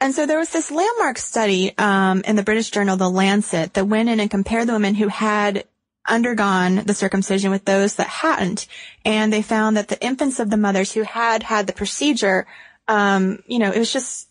And 0.00 0.14
so 0.14 0.26
there 0.26 0.38
was 0.38 0.50
this 0.50 0.70
landmark 0.70 1.18
study 1.18 1.72
um, 1.78 2.22
in 2.26 2.36
the 2.36 2.42
British 2.42 2.70
journal, 2.70 2.96
The 2.96 3.08
Lancet, 3.08 3.74
that 3.74 3.86
went 3.86 4.08
in 4.08 4.20
and 4.20 4.30
compared 4.30 4.66
the 4.66 4.72
women 4.72 4.94
who 4.94 5.08
had 5.08 5.64
undergone 6.06 6.84
the 6.84 6.94
circumcision 6.94 7.50
with 7.50 7.64
those 7.64 7.94
that 7.94 8.08
hadn't. 8.08 8.66
And 9.04 9.32
they 9.32 9.40
found 9.40 9.76
that 9.76 9.88
the 9.88 10.04
infants 10.04 10.40
of 10.40 10.50
the 10.50 10.56
mothers 10.56 10.92
who 10.92 11.02
had 11.02 11.42
had 11.42 11.66
the 11.66 11.72
procedure, 11.72 12.46
um, 12.88 13.42
you 13.46 13.58
know, 13.58 13.70
it 13.70 13.78
was 13.78 13.92
just 13.92 14.28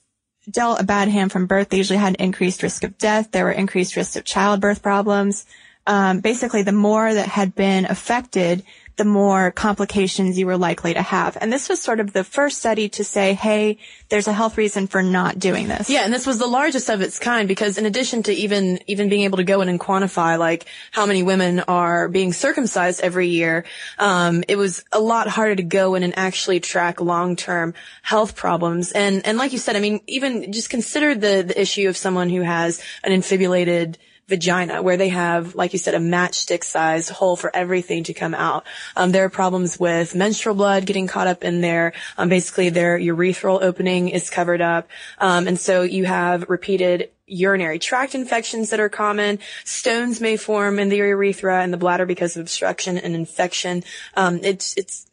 dealt 0.49 0.81
a 0.81 0.83
bad 0.83 1.07
hand 1.07 1.31
from 1.31 1.47
birth. 1.47 1.69
They 1.69 1.77
usually 1.77 1.97
had 1.97 2.15
an 2.19 2.25
increased 2.25 2.61
risk 2.61 2.83
of 2.83 2.97
death. 2.97 3.31
There 3.31 3.45
were 3.45 3.51
increased 3.51 3.95
risks 3.95 4.15
of 4.15 4.25
childbirth 4.25 4.83
problems. 4.83 5.45
Um, 5.87 6.19
basically, 6.19 6.63
the 6.63 6.71
more 6.71 7.13
that 7.13 7.27
had 7.27 7.55
been 7.55 7.85
affected, 7.85 8.63
the 8.95 9.05
more 9.05 9.49
complications 9.51 10.37
you 10.37 10.45
were 10.45 10.57
likely 10.57 10.93
to 10.93 11.01
have. 11.01 11.35
And 11.41 11.51
this 11.51 11.67
was 11.67 11.81
sort 11.81 11.99
of 11.99 12.13
the 12.13 12.23
first 12.23 12.59
study 12.59 12.89
to 12.89 13.03
say, 13.03 13.33
hey, 13.33 13.77
there's 14.09 14.27
a 14.27 14.33
health 14.33 14.55
reason 14.57 14.85
for 14.85 15.01
not 15.01 15.39
doing 15.39 15.67
this. 15.67 15.89
Yeah, 15.89 16.01
and 16.01 16.13
this 16.13 16.27
was 16.27 16.37
the 16.37 16.47
largest 16.47 16.89
of 16.89 17.01
its 17.01 17.17
kind 17.17 17.47
because 17.47 17.79
in 17.79 17.87
addition 17.87 18.21
to 18.23 18.33
even 18.33 18.79
even 18.85 19.09
being 19.09 19.23
able 19.23 19.37
to 19.37 19.43
go 19.43 19.61
in 19.61 19.69
and 19.69 19.79
quantify 19.79 20.37
like 20.37 20.65
how 20.91 21.07
many 21.07 21.23
women 21.23 21.61
are 21.61 22.07
being 22.07 22.33
circumcised 22.33 23.01
every 23.01 23.29
year, 23.29 23.65
um, 23.97 24.43
it 24.47 24.57
was 24.57 24.83
a 24.91 24.99
lot 24.99 25.27
harder 25.27 25.55
to 25.55 25.63
go 25.63 25.95
in 25.95 26.03
and 26.03 26.17
actually 26.17 26.59
track 26.59 27.01
long 27.01 27.35
term 27.35 27.73
health 28.03 28.35
problems. 28.35 28.91
And 28.91 29.25
and 29.25 29.39
like 29.39 29.53
you 29.53 29.59
said, 29.59 29.75
I 29.75 29.79
mean, 29.79 30.01
even 30.05 30.51
just 30.53 30.69
consider 30.69 31.15
the 31.15 31.43
the 31.47 31.59
issue 31.59 31.89
of 31.89 31.97
someone 31.97 32.29
who 32.29 32.41
has 32.41 32.81
an 33.03 33.11
infibulated 33.11 33.97
vagina 34.27 34.81
where 34.81 34.97
they 34.97 35.09
have, 35.09 35.55
like 35.55 35.73
you 35.73 35.79
said, 35.79 35.93
a 35.93 35.99
matchstick 35.99 36.63
size 36.63 37.09
hole 37.09 37.35
for 37.35 37.53
everything 37.55 38.03
to 38.05 38.13
come 38.13 38.33
out. 38.33 38.65
Um, 38.95 39.11
there 39.11 39.25
are 39.25 39.29
problems 39.29 39.79
with 39.79 40.15
menstrual 40.15 40.55
blood 40.55 40.85
getting 40.85 41.07
caught 41.07 41.27
up 41.27 41.43
in 41.43 41.61
there. 41.61 41.93
Um, 42.17 42.29
basically 42.29 42.69
their 42.69 42.97
urethral 42.97 43.61
opening 43.61 44.09
is 44.09 44.29
covered 44.29 44.61
up. 44.61 44.87
Um, 45.19 45.47
and 45.47 45.59
so 45.59 45.81
you 45.81 46.05
have 46.05 46.49
repeated 46.49 47.09
urinary 47.25 47.79
tract 47.79 48.15
infections 48.15 48.69
that 48.69 48.79
are 48.79 48.89
common. 48.89 49.39
Stones 49.65 50.21
may 50.21 50.37
form 50.37 50.79
in 50.79 50.89
the 50.89 50.97
urethra 50.97 51.61
and 51.61 51.73
the 51.73 51.77
bladder 51.77 52.05
because 52.05 52.35
of 52.35 52.41
obstruction 52.41 52.97
and 52.97 53.15
infection. 53.15 53.83
Um, 54.15 54.39
it's, 54.43 54.77
it's, 54.77 55.07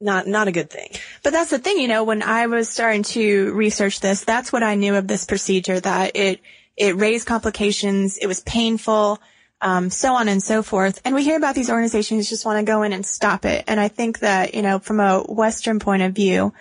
not, 0.00 0.26
not 0.26 0.48
a 0.48 0.52
good 0.52 0.68
thing. 0.68 0.90
But 1.22 1.32
that's 1.32 1.50
the 1.50 1.58
thing, 1.58 1.78
you 1.78 1.88
know, 1.88 2.04
when 2.04 2.22
I 2.22 2.46
was 2.48 2.68
starting 2.68 3.04
to 3.04 3.54
research 3.54 4.00
this, 4.00 4.24
that's 4.24 4.52
what 4.52 4.62
I 4.62 4.74
knew 4.74 4.96
of 4.96 5.06
this 5.06 5.24
procedure, 5.24 5.80
that 5.80 6.16
it, 6.16 6.40
it 6.76 6.96
raised 6.96 7.26
complications, 7.26 8.18
it 8.18 8.26
was 8.26 8.40
painful, 8.40 9.20
um, 9.60 9.90
so 9.90 10.14
on 10.14 10.28
and 10.28 10.42
so 10.42 10.62
forth. 10.62 11.00
And 11.04 11.14
we 11.14 11.24
hear 11.24 11.36
about 11.36 11.54
these 11.54 11.70
organizations 11.70 12.28
just 12.28 12.44
want 12.44 12.58
to 12.58 12.70
go 12.70 12.82
in 12.82 12.92
and 12.92 13.06
stop 13.06 13.44
it. 13.44 13.64
And 13.66 13.80
I 13.80 13.88
think 13.88 14.18
that, 14.20 14.54
you 14.54 14.62
know, 14.62 14.78
from 14.78 15.00
a 15.00 15.20
Western 15.20 15.78
point 15.78 16.02
of 16.02 16.12
view, 16.12 16.52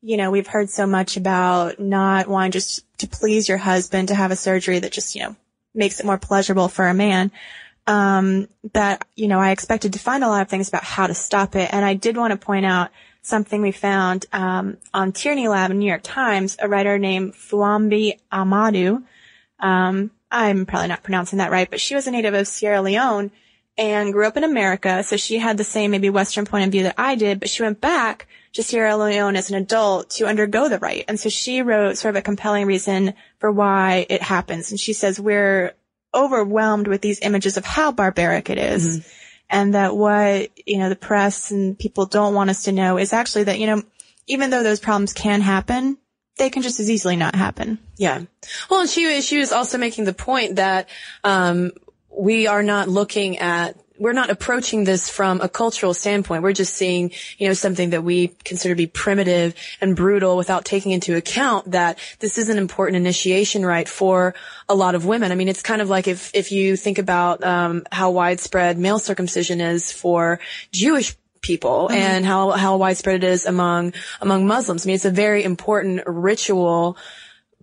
you 0.00 0.16
know, 0.16 0.30
we've 0.30 0.46
heard 0.46 0.70
so 0.70 0.86
much 0.86 1.16
about 1.16 1.80
not 1.80 2.28
wanting 2.28 2.52
just 2.52 2.84
to 2.98 3.08
please 3.08 3.48
your 3.48 3.58
husband 3.58 4.08
to 4.08 4.14
have 4.14 4.30
a 4.30 4.36
surgery 4.36 4.78
that 4.78 4.92
just, 4.92 5.14
you 5.14 5.22
know, 5.22 5.36
makes 5.74 6.00
it 6.00 6.06
more 6.06 6.18
pleasurable 6.18 6.68
for 6.68 6.86
a 6.86 6.94
man. 6.94 7.32
Um, 7.88 8.48
that, 8.72 9.06
you 9.14 9.28
know, 9.28 9.38
I 9.38 9.50
expected 9.50 9.92
to 9.92 9.98
find 9.98 10.24
a 10.24 10.28
lot 10.28 10.42
of 10.42 10.48
things 10.48 10.68
about 10.68 10.84
how 10.84 11.06
to 11.06 11.14
stop 11.14 11.56
it. 11.56 11.72
And 11.72 11.84
I 11.84 11.94
did 11.94 12.16
want 12.16 12.32
to 12.32 12.36
point 12.36 12.66
out 12.66 12.90
something 13.22 13.60
we 13.60 13.72
found, 13.72 14.26
um, 14.32 14.76
on 14.94 15.12
Tierney 15.12 15.48
Lab 15.48 15.70
in 15.70 15.78
New 15.78 15.88
York 15.88 16.02
Times, 16.02 16.56
a 16.60 16.68
writer 16.68 16.98
named 16.98 17.34
Fuambai 17.34 18.18
Ahmadu. 18.32 19.02
Um, 19.58 20.10
I'm 20.30 20.66
probably 20.66 20.88
not 20.88 21.02
pronouncing 21.02 21.38
that 21.38 21.50
right, 21.50 21.70
but 21.70 21.80
she 21.80 21.94
was 21.94 22.06
a 22.06 22.10
native 22.10 22.34
of 22.34 22.48
Sierra 22.48 22.82
Leone 22.82 23.30
and 23.78 24.12
grew 24.12 24.26
up 24.26 24.36
in 24.36 24.44
America. 24.44 25.02
So 25.02 25.16
she 25.16 25.38
had 25.38 25.56
the 25.56 25.64
same 25.64 25.90
maybe 25.90 26.10
Western 26.10 26.46
point 26.46 26.64
of 26.64 26.72
view 26.72 26.84
that 26.84 26.94
I 26.98 27.14
did, 27.14 27.40
but 27.40 27.48
she 27.48 27.62
went 27.62 27.80
back 27.80 28.26
to 28.54 28.62
Sierra 28.62 28.96
Leone 28.96 29.36
as 29.36 29.50
an 29.50 29.56
adult 29.56 30.10
to 30.10 30.26
undergo 30.26 30.68
the 30.68 30.78
rite. 30.78 31.04
And 31.08 31.20
so 31.20 31.28
she 31.28 31.62
wrote 31.62 31.98
sort 31.98 32.14
of 32.14 32.18
a 32.18 32.22
compelling 32.22 32.66
reason 32.66 33.14
for 33.38 33.52
why 33.52 34.06
it 34.08 34.22
happens. 34.22 34.70
And 34.70 34.80
she 34.80 34.94
says, 34.94 35.20
we're 35.20 35.74
overwhelmed 36.14 36.88
with 36.88 37.02
these 37.02 37.20
images 37.20 37.58
of 37.58 37.66
how 37.66 37.92
barbaric 37.92 38.48
it 38.48 38.56
is, 38.56 39.06
And 39.48 39.74
that 39.74 39.96
what, 39.96 40.50
you 40.66 40.78
know, 40.78 40.88
the 40.88 40.96
press 40.96 41.50
and 41.50 41.78
people 41.78 42.06
don't 42.06 42.34
want 42.34 42.50
us 42.50 42.64
to 42.64 42.72
know 42.72 42.98
is 42.98 43.12
actually 43.12 43.44
that, 43.44 43.60
you 43.60 43.66
know, 43.66 43.82
even 44.26 44.50
though 44.50 44.62
those 44.62 44.80
problems 44.80 45.12
can 45.12 45.40
happen, 45.40 45.98
they 46.36 46.50
can 46.50 46.62
just 46.62 46.80
as 46.80 46.90
easily 46.90 47.16
not 47.16 47.34
happen. 47.34 47.78
Yeah. 47.96 48.22
Well, 48.70 48.80
and 48.80 48.90
she 48.90 49.20
she 49.22 49.38
was 49.38 49.52
also 49.52 49.78
making 49.78 50.04
the 50.04 50.12
point 50.12 50.56
that 50.56 50.88
um, 51.24 51.72
we 52.10 52.46
are 52.46 52.62
not 52.62 52.88
looking 52.88 53.38
at 53.38 53.76
we're 53.98 54.12
not 54.12 54.30
approaching 54.30 54.84
this 54.84 55.08
from 55.08 55.40
a 55.40 55.48
cultural 55.48 55.94
standpoint. 55.94 56.42
We're 56.42 56.52
just 56.52 56.74
seeing, 56.74 57.12
you 57.38 57.48
know, 57.48 57.54
something 57.54 57.90
that 57.90 58.04
we 58.04 58.28
consider 58.44 58.74
to 58.74 58.76
be 58.76 58.86
primitive 58.86 59.54
and 59.80 59.96
brutal 59.96 60.36
without 60.36 60.64
taking 60.64 60.92
into 60.92 61.16
account 61.16 61.70
that 61.70 61.98
this 62.20 62.38
is 62.38 62.48
an 62.48 62.58
important 62.58 62.96
initiation 62.96 63.64
rite 63.64 63.88
for 63.88 64.34
a 64.68 64.74
lot 64.74 64.94
of 64.94 65.06
women. 65.06 65.32
I 65.32 65.34
mean, 65.34 65.48
it's 65.48 65.62
kind 65.62 65.80
of 65.80 65.88
like 65.88 66.08
if, 66.08 66.30
if 66.34 66.52
you 66.52 66.76
think 66.76 66.98
about, 66.98 67.42
um, 67.42 67.84
how 67.90 68.10
widespread 68.10 68.78
male 68.78 68.98
circumcision 68.98 69.60
is 69.60 69.92
for 69.92 70.40
Jewish 70.72 71.16
people 71.46 71.88
and 71.90 72.26
how, 72.26 72.50
how 72.50 72.76
widespread 72.76 73.22
it 73.22 73.24
is 73.24 73.46
among, 73.46 73.94
among 74.20 74.46
Muslims. 74.46 74.84
I 74.84 74.86
mean, 74.86 74.96
it's 74.96 75.04
a 75.04 75.10
very 75.10 75.44
important 75.44 76.02
ritual 76.06 76.96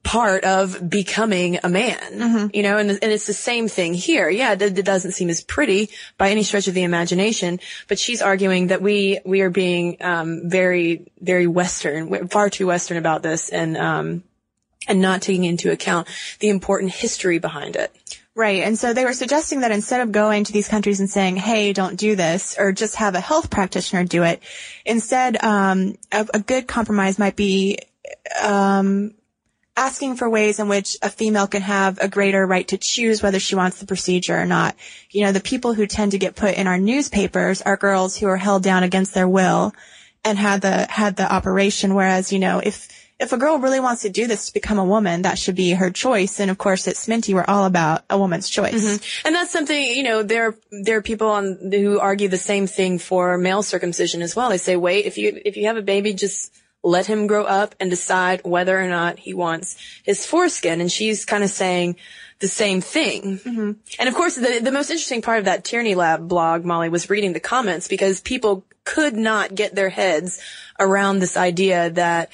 part 0.04 0.44
of 0.44 0.90
becoming 0.90 1.60
a 1.64 1.70
man, 1.70 2.50
you 2.54 2.62
know, 2.62 2.78
and, 2.78 2.90
and 2.90 3.12
it's 3.12 3.26
the 3.26 3.34
same 3.34 3.70
thing 3.70 3.94
here. 3.94 4.30
Yeah, 4.30 4.52
it, 4.52 4.62
it 4.62 4.86
doesn't 4.86 5.14
seem 5.14 5.30
as 5.30 5.42
pretty 5.42 5.90
by 6.18 6.30
any 6.30 6.44
stretch 6.44 6.68
of 6.68 6.74
the 6.74 6.84
imagination, 6.84 7.60
but 7.88 7.98
she's 7.98 8.22
arguing 8.22 8.68
that 8.68 8.82
we, 8.82 9.20
we 9.26 9.42
are 9.42 9.50
being, 9.50 9.98
um, 10.02 10.50
very, 10.50 11.10
very 11.22 11.48
Western, 11.48 12.28
far 12.28 12.50
too 12.50 12.68
Western 12.68 12.98
about 12.98 13.24
this 13.24 13.48
and, 13.48 13.78
um, 13.78 14.24
and 14.90 15.00
not 15.00 15.22
taking 15.22 15.46
into 15.46 15.72
account 15.72 16.10
the 16.40 16.50
important 16.50 16.92
history 16.92 17.40
behind 17.40 17.78
it. 17.78 17.96
Right. 18.36 18.64
And 18.64 18.80
so 18.80 18.94
they 18.94 19.06
were 19.06 19.14
suggesting 19.14 19.60
that 19.60 19.72
instead 19.72 20.02
of 20.02 20.12
going 20.12 20.46
to 20.46 20.54
these 20.54 20.68
countries 20.68 21.00
and 21.00 21.10
saying, 21.10 21.36
hey, 21.36 21.72
don't 21.72 21.98
do 21.98 22.16
this, 22.16 22.56
or 22.58 22.72
just 22.72 22.96
have 22.96 23.14
a 23.14 23.20
health 23.20 23.52
practitioner 23.52 24.06
do 24.06 24.24
it, 24.24 24.42
instead, 24.86 25.44
um, 25.44 25.96
a, 26.12 26.28
a 26.34 26.40
good 26.40 26.68
compromise 26.68 27.20
might 27.20 27.36
be, 27.36 27.78
um, 28.42 29.14
asking 29.76 30.16
for 30.16 30.30
ways 30.30 30.60
in 30.60 30.68
which 30.68 30.98
a 31.04 31.10
female 31.10 31.48
can 31.48 31.62
have 31.62 32.00
a 32.00 32.08
greater 32.08 32.46
right 32.46 32.68
to 32.68 32.78
choose 32.78 33.22
whether 33.22 33.40
she 33.40 33.56
wants 33.56 33.80
the 33.80 33.86
procedure 33.88 34.40
or 34.40 34.46
not. 34.46 34.76
You 35.12 35.26
know, 35.26 35.32
the 35.32 35.40
people 35.40 35.74
who 35.74 35.86
tend 35.86 36.14
to 36.14 36.20
get 36.20 36.36
put 36.36 36.56
in 36.56 36.68
our 36.68 36.78
newspapers 36.80 37.62
are 37.62 37.78
girls 37.78 38.18
who 38.18 38.28
are 38.28 38.38
held 38.38 38.64
down 38.64 38.82
against 38.82 39.14
their 39.14 39.28
will 39.28 39.74
and 40.24 40.40
had 40.40 40.62
the, 40.62 40.88
had 40.90 41.16
the 41.16 41.32
operation. 41.32 41.94
Whereas, 41.94 42.32
you 42.32 42.40
know, 42.40 42.60
if, 42.60 42.88
if 43.24 43.34
a 43.34 43.38
girl 43.38 43.58
really 43.58 43.80
wants 43.80 44.04
to 44.04 44.10
do 44.10 44.28
this 44.28 44.48
to 44.48 44.54
become 44.54 44.80
a 44.80 44.86
woman, 44.86 45.24
that 45.24 45.40
should 45.40 45.56
be 45.56 45.72
her 45.72 45.90
choice. 45.90 46.40
And 46.40 46.52
of 46.52 46.58
course, 46.58 46.88
at 46.88 46.96
Sminty, 46.96 47.34
we're 47.34 47.46
all 47.48 47.66
about 47.66 48.04
a 48.10 48.18
woman's 48.18 48.50
choice. 48.50 48.86
Mm-hmm. 48.86 49.28
And 49.28 49.36
that's 49.36 49.52
something, 49.52 49.82
you 49.82 50.04
know, 50.04 50.24
there, 50.24 50.56
there 50.72 50.98
are 50.98 51.02
people 51.02 51.30
on, 51.30 51.58
who 51.72 52.00
argue 52.00 52.28
the 52.28 52.38
same 52.38 52.68
thing 52.68 53.00
for 53.00 53.38
male 53.38 53.64
circumcision 53.64 54.22
as 54.22 54.36
well. 54.36 54.50
They 54.50 54.58
say, 54.58 54.76
wait, 54.76 55.06
if 55.06 55.18
you, 55.18 55.42
if 55.44 55.58
you 55.58 55.68
have 55.68 55.78
a 55.78 55.82
baby, 55.82 56.14
just 56.14 56.54
let 56.84 57.06
him 57.06 57.28
grow 57.28 57.46
up 57.46 57.76
and 57.80 57.90
decide 57.90 58.42
whether 58.44 58.78
or 58.78 58.88
not 58.88 59.20
he 59.20 59.34
wants 59.34 59.78
his 60.04 60.26
foreskin. 60.26 60.82
And 60.82 60.92
she's 60.92 61.26
kind 61.26 61.44
of 61.44 61.50
saying 61.50 61.96
the 62.40 62.48
same 62.50 62.82
thing. 62.82 63.40
Mm-hmm. 63.40 63.72
And 64.00 64.10
of 64.10 64.16
course, 64.16 64.36
the, 64.36 64.60
the 64.62 64.72
most 64.72 64.90
interesting 64.90 65.22
part 65.22 65.40
of 65.40 65.46
that 65.46 65.64
Tierney 65.64 65.96
Lab 65.96 66.28
blog, 66.28 66.66
Molly, 66.66 66.90
was 66.90 67.10
reading 67.10 67.32
the 67.32 67.40
comments 67.40 67.88
because 67.88 68.20
people 68.20 68.66
could 68.84 69.16
not 69.16 69.56
get 69.56 69.76
their 69.76 69.90
heads 69.90 70.42
around 70.78 71.20
this 71.20 71.38
idea 71.38 71.90
that 71.92 72.32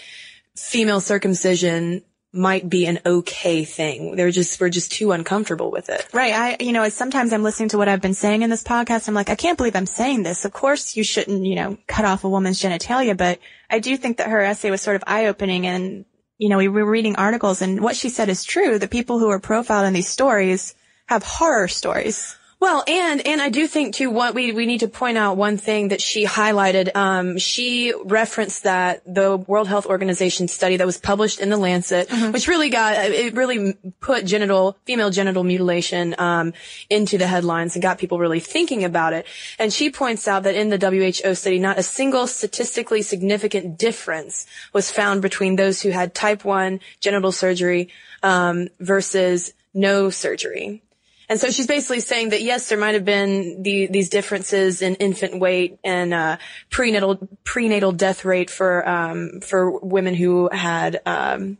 female 0.68 1.02
circumcision 1.02 2.04
might 2.32 2.70
be 2.70 2.86
an 2.86 3.00
okay 3.06 3.66
thing. 3.66 4.16
They're 4.16 4.30
just, 4.30 4.62
we're 4.62 4.70
just 4.70 4.92
too 4.92 5.12
uncomfortable 5.12 5.72
with 5.72 5.90
it. 5.90 6.08
Right. 6.14 6.34
I, 6.34 6.58
you 6.64 6.74
know, 6.74 6.88
sometimes 6.90 7.34
I'm 7.34 7.42
listening 7.42 7.70
to 7.70 7.78
what 7.78 7.90
I've 7.90 8.02
been 8.02 8.14
saying 8.14 8.44
in 8.44 8.52
this 8.52 8.64
podcast. 8.64 9.08
I'm 9.08 9.16
like, 9.16 9.30
I 9.30 9.36
can't 9.36 9.58
believe 9.58 9.76
I'm 9.76 9.88
saying 9.88 10.24
this. 10.24 10.46
Of 10.46 10.54
course 10.54 10.96
you 10.96 11.04
shouldn't, 11.04 11.46
you 11.46 11.56
know, 11.56 11.78
cut 11.88 12.06
off 12.06 12.24
a 12.24 12.30
woman's 12.30 12.62
genitalia, 12.62 13.18
but 13.18 13.40
I 13.70 13.80
do 13.80 13.98
think 13.98 14.18
that 14.18 14.30
her 14.30 14.42
essay 14.42 14.70
was 14.70 14.82
sort 14.82 14.96
of 14.96 15.04
eye 15.08 15.26
opening 15.26 15.66
and, 15.66 16.06
you 16.38 16.50
know, 16.50 16.58
we 16.58 16.68
were 16.68 16.90
reading 16.90 17.16
articles 17.16 17.64
and 17.64 17.82
what 17.82 17.96
she 17.96 18.10
said 18.10 18.30
is 18.30 18.44
true. 18.44 18.78
The 18.78 18.88
people 18.88 19.18
who 19.18 19.30
are 19.30 19.40
profiled 19.40 19.88
in 19.88 19.94
these 19.94 20.08
stories 20.08 20.76
have 21.08 21.24
horror 21.24 21.68
stories. 21.68 22.38
Well, 22.62 22.84
and 22.88 23.26
and 23.26 23.42
I 23.42 23.48
do 23.48 23.68
think 23.68 23.96
too. 23.96 24.12
What 24.12 24.36
we 24.36 24.52
we 24.52 24.66
need 24.66 24.82
to 24.82 24.90
point 24.90 25.18
out 25.18 25.38
one 25.38 25.56
thing 25.56 25.90
that 25.90 26.02
she 26.02 26.26
highlighted. 26.26 26.94
Um, 26.94 27.38
she 27.38 27.94
referenced 28.04 28.64
that 28.64 29.02
the 29.06 29.38
World 29.38 29.70
Health 29.70 29.86
Organization 29.86 30.50
study 30.50 30.76
that 30.76 30.86
was 30.86 30.98
published 30.98 31.40
in 31.40 31.48
the 31.48 31.56
Lancet, 31.56 32.12
which 32.34 32.50
really 32.50 32.70
got 32.70 32.96
it 32.98 33.34
really 33.34 33.76
put 34.02 34.26
genital 34.26 34.78
female 34.84 35.10
genital 35.10 35.46
mutilation 35.46 36.16
um, 36.18 36.52
into 36.90 37.18
the 37.18 37.28
headlines 37.28 37.76
and 37.76 37.82
got 37.82 37.98
people 37.98 38.20
really 38.20 38.42
thinking 38.42 38.84
about 38.84 39.14
it. 39.14 39.26
And 39.58 39.72
she 39.72 39.90
points 39.90 40.28
out 40.28 40.44
that 40.44 40.56
in 40.56 40.70
the 40.70 40.78
WHO 40.78 41.36
study, 41.36 41.60
not 41.60 41.80
a 41.80 41.84
single 41.84 42.28
statistically 42.28 43.04
significant 43.04 43.78
difference 43.78 44.46
was 44.74 44.92
found 44.92 45.22
between 45.22 45.56
those 45.56 45.82
who 45.82 45.92
had 45.92 46.14
type 46.14 46.44
one 46.44 46.82
genital 47.00 47.32
surgery 47.32 47.88
um, 48.22 48.68
versus 48.82 49.54
no 49.74 50.10
surgery. 50.10 50.84
And 51.30 51.40
so 51.40 51.52
she's 51.52 51.68
basically 51.68 52.00
saying 52.00 52.30
that 52.30 52.42
yes, 52.42 52.70
there 52.70 52.78
might 52.78 52.96
have 52.96 53.06
been 53.06 53.62
the, 53.62 53.86
these 53.88 54.10
differences 54.10 54.82
in 54.82 54.96
infant 54.96 55.40
weight 55.40 55.78
and 55.84 56.12
uh, 56.12 56.38
prenatal 56.72 57.30
prenatal 57.44 57.92
death 57.92 58.26
rate 58.26 58.50
for 58.50 58.88
um, 58.88 59.40
for 59.42 59.80
women 59.80 60.16
who 60.16 60.50
had 60.52 61.02
um, 61.06 61.60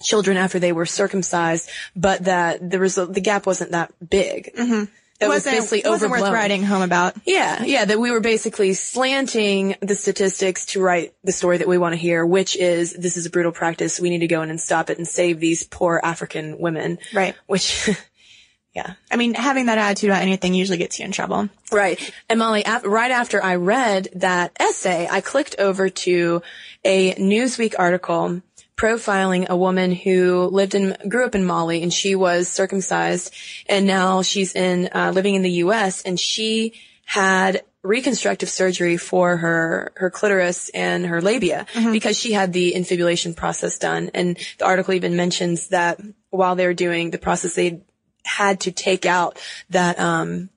children 0.00 0.36
after 0.36 0.60
they 0.60 0.72
were 0.72 0.86
circumcised, 0.86 1.68
but 1.96 2.24
that 2.24 2.70
the 2.70 2.78
result 2.78 3.12
the 3.12 3.20
gap 3.20 3.44
wasn't 3.44 3.72
that 3.72 3.92
big. 4.08 4.54
Mm-hmm. 4.54 4.84
That 5.22 5.28
was 5.28 5.46
wasn't, 5.46 5.56
basically 5.56 5.88
wasn't 5.88 6.10
worth 6.10 6.20
overblown. 6.20 6.34
writing 6.34 6.62
home 6.64 6.82
about. 6.82 7.14
Yeah, 7.24 7.62
yeah, 7.62 7.84
that 7.84 8.00
we 8.00 8.10
were 8.10 8.20
basically 8.20 8.74
slanting 8.74 9.76
the 9.80 9.94
statistics 9.94 10.66
to 10.66 10.80
write 10.80 11.14
the 11.22 11.30
story 11.30 11.58
that 11.58 11.68
we 11.68 11.78
want 11.78 11.92
to 11.92 11.96
hear, 11.96 12.26
which 12.26 12.56
is 12.56 12.92
this 12.92 13.16
is 13.16 13.26
a 13.26 13.30
brutal 13.30 13.52
practice. 13.52 14.00
We 14.00 14.10
need 14.10 14.18
to 14.20 14.26
go 14.26 14.42
in 14.42 14.50
and 14.50 14.60
stop 14.60 14.90
it 14.90 14.98
and 14.98 15.06
save 15.06 15.38
these 15.38 15.62
poor 15.62 16.00
African 16.02 16.58
women. 16.58 16.98
Right. 17.14 17.36
Which, 17.46 17.88
yeah. 18.74 18.94
I 19.10 19.16
mean, 19.16 19.34
having 19.34 19.66
that 19.66 19.78
attitude 19.78 20.10
about 20.10 20.22
anything 20.22 20.54
usually 20.54 20.78
gets 20.78 20.98
you 20.98 21.04
in 21.04 21.12
trouble. 21.12 21.48
Right. 21.70 22.12
And 22.28 22.38
Molly, 22.38 22.62
af- 22.64 22.84
right 22.84 23.10
after 23.10 23.42
I 23.42 23.56
read 23.56 24.08
that 24.14 24.52
essay, 24.58 25.06
I 25.10 25.20
clicked 25.20 25.56
over 25.58 25.90
to 25.90 26.42
a 26.84 27.14
Newsweek 27.14 27.74
article 27.78 28.40
profiling 28.76 29.48
a 29.48 29.56
woman 29.56 29.92
who 29.92 30.48
lived 30.50 30.74
in, 30.74 30.96
grew 31.08 31.26
up 31.26 31.34
in 31.34 31.44
Mali 31.44 31.82
and 31.82 31.92
she 31.92 32.14
was 32.14 32.48
circumcised 32.48 33.32
and 33.68 33.86
now 33.86 34.22
she's 34.22 34.54
in, 34.54 34.88
uh, 34.94 35.12
living 35.14 35.34
in 35.34 35.42
the 35.42 35.50
U.S. 35.50 36.02
and 36.02 36.18
she 36.18 36.72
had 37.04 37.62
reconstructive 37.82 38.48
surgery 38.48 38.96
for 38.96 39.36
her, 39.36 39.92
her 39.96 40.08
clitoris 40.08 40.70
and 40.70 41.04
her 41.04 41.20
labia 41.20 41.66
because 41.92 42.18
she 42.18 42.32
had 42.32 42.52
the 42.52 42.74
infibulation 42.74 43.34
process 43.34 43.78
done. 43.78 44.10
And 44.14 44.38
the 44.58 44.64
article 44.64 44.94
even 44.94 45.16
mentions 45.16 45.68
that 45.68 46.00
while 46.30 46.54
they 46.54 46.66
were 46.66 46.74
doing 46.74 47.10
the 47.10 47.18
process, 47.18 47.54
they 47.54 47.82
had 48.24 48.60
to 48.60 48.72
take 48.72 49.06
out 49.06 49.38
that, 49.70 49.98
um, 49.98 50.48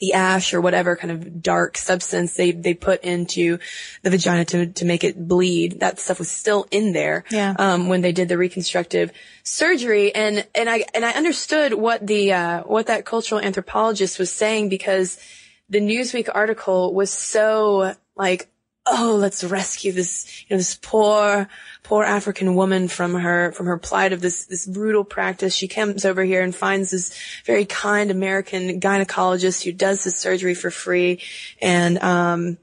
the 0.00 0.14
ash 0.14 0.52
or 0.52 0.60
whatever 0.60 0.96
kind 0.96 1.12
of 1.12 1.40
dark 1.40 1.78
substance 1.78 2.34
they, 2.34 2.50
they 2.50 2.74
put 2.74 3.04
into 3.04 3.58
the 4.02 4.10
vagina 4.10 4.44
to, 4.44 4.66
to 4.66 4.84
make 4.84 5.04
it 5.04 5.28
bleed. 5.28 5.78
That 5.78 6.00
stuff 6.00 6.18
was 6.18 6.28
still 6.28 6.66
in 6.72 6.92
there. 6.92 7.24
Yeah. 7.30 7.54
Um, 7.56 7.88
when 7.88 8.00
they 8.00 8.10
did 8.10 8.28
the 8.28 8.36
reconstructive 8.36 9.12
surgery. 9.44 10.12
And, 10.12 10.44
and 10.56 10.68
I, 10.68 10.86
and 10.92 11.04
I 11.04 11.12
understood 11.12 11.72
what 11.72 12.04
the, 12.04 12.32
uh, 12.32 12.62
what 12.64 12.88
that 12.88 13.04
cultural 13.04 13.40
anthropologist 13.40 14.18
was 14.18 14.32
saying 14.32 14.70
because 14.70 15.20
the 15.68 15.80
Newsweek 15.80 16.28
article 16.34 16.92
was 16.92 17.10
so 17.12 17.94
like, 18.16 18.48
oh, 18.86 19.16
let's 19.18 19.44
rescue 19.44 19.92
this, 19.92 20.42
you 20.42 20.54
know, 20.54 20.58
this 20.58 20.78
poor, 20.80 21.48
poor 21.82 22.04
African 22.04 22.54
woman 22.54 22.88
from 22.88 23.14
her, 23.14 23.52
from 23.52 23.66
her 23.66 23.78
plight 23.78 24.12
of 24.12 24.20
this, 24.20 24.46
this 24.46 24.66
brutal 24.66 25.04
practice. 25.04 25.54
She 25.54 25.68
comes 25.68 26.04
over 26.04 26.24
here 26.24 26.42
and 26.42 26.54
finds 26.54 26.90
this 26.90 27.16
very 27.44 27.64
kind 27.64 28.10
American 28.10 28.80
gynecologist 28.80 29.62
who 29.62 29.72
does 29.72 30.02
this 30.04 30.18
surgery 30.18 30.54
for 30.54 30.70
free. 30.70 31.20
And, 31.60 32.02
um, 32.02 32.58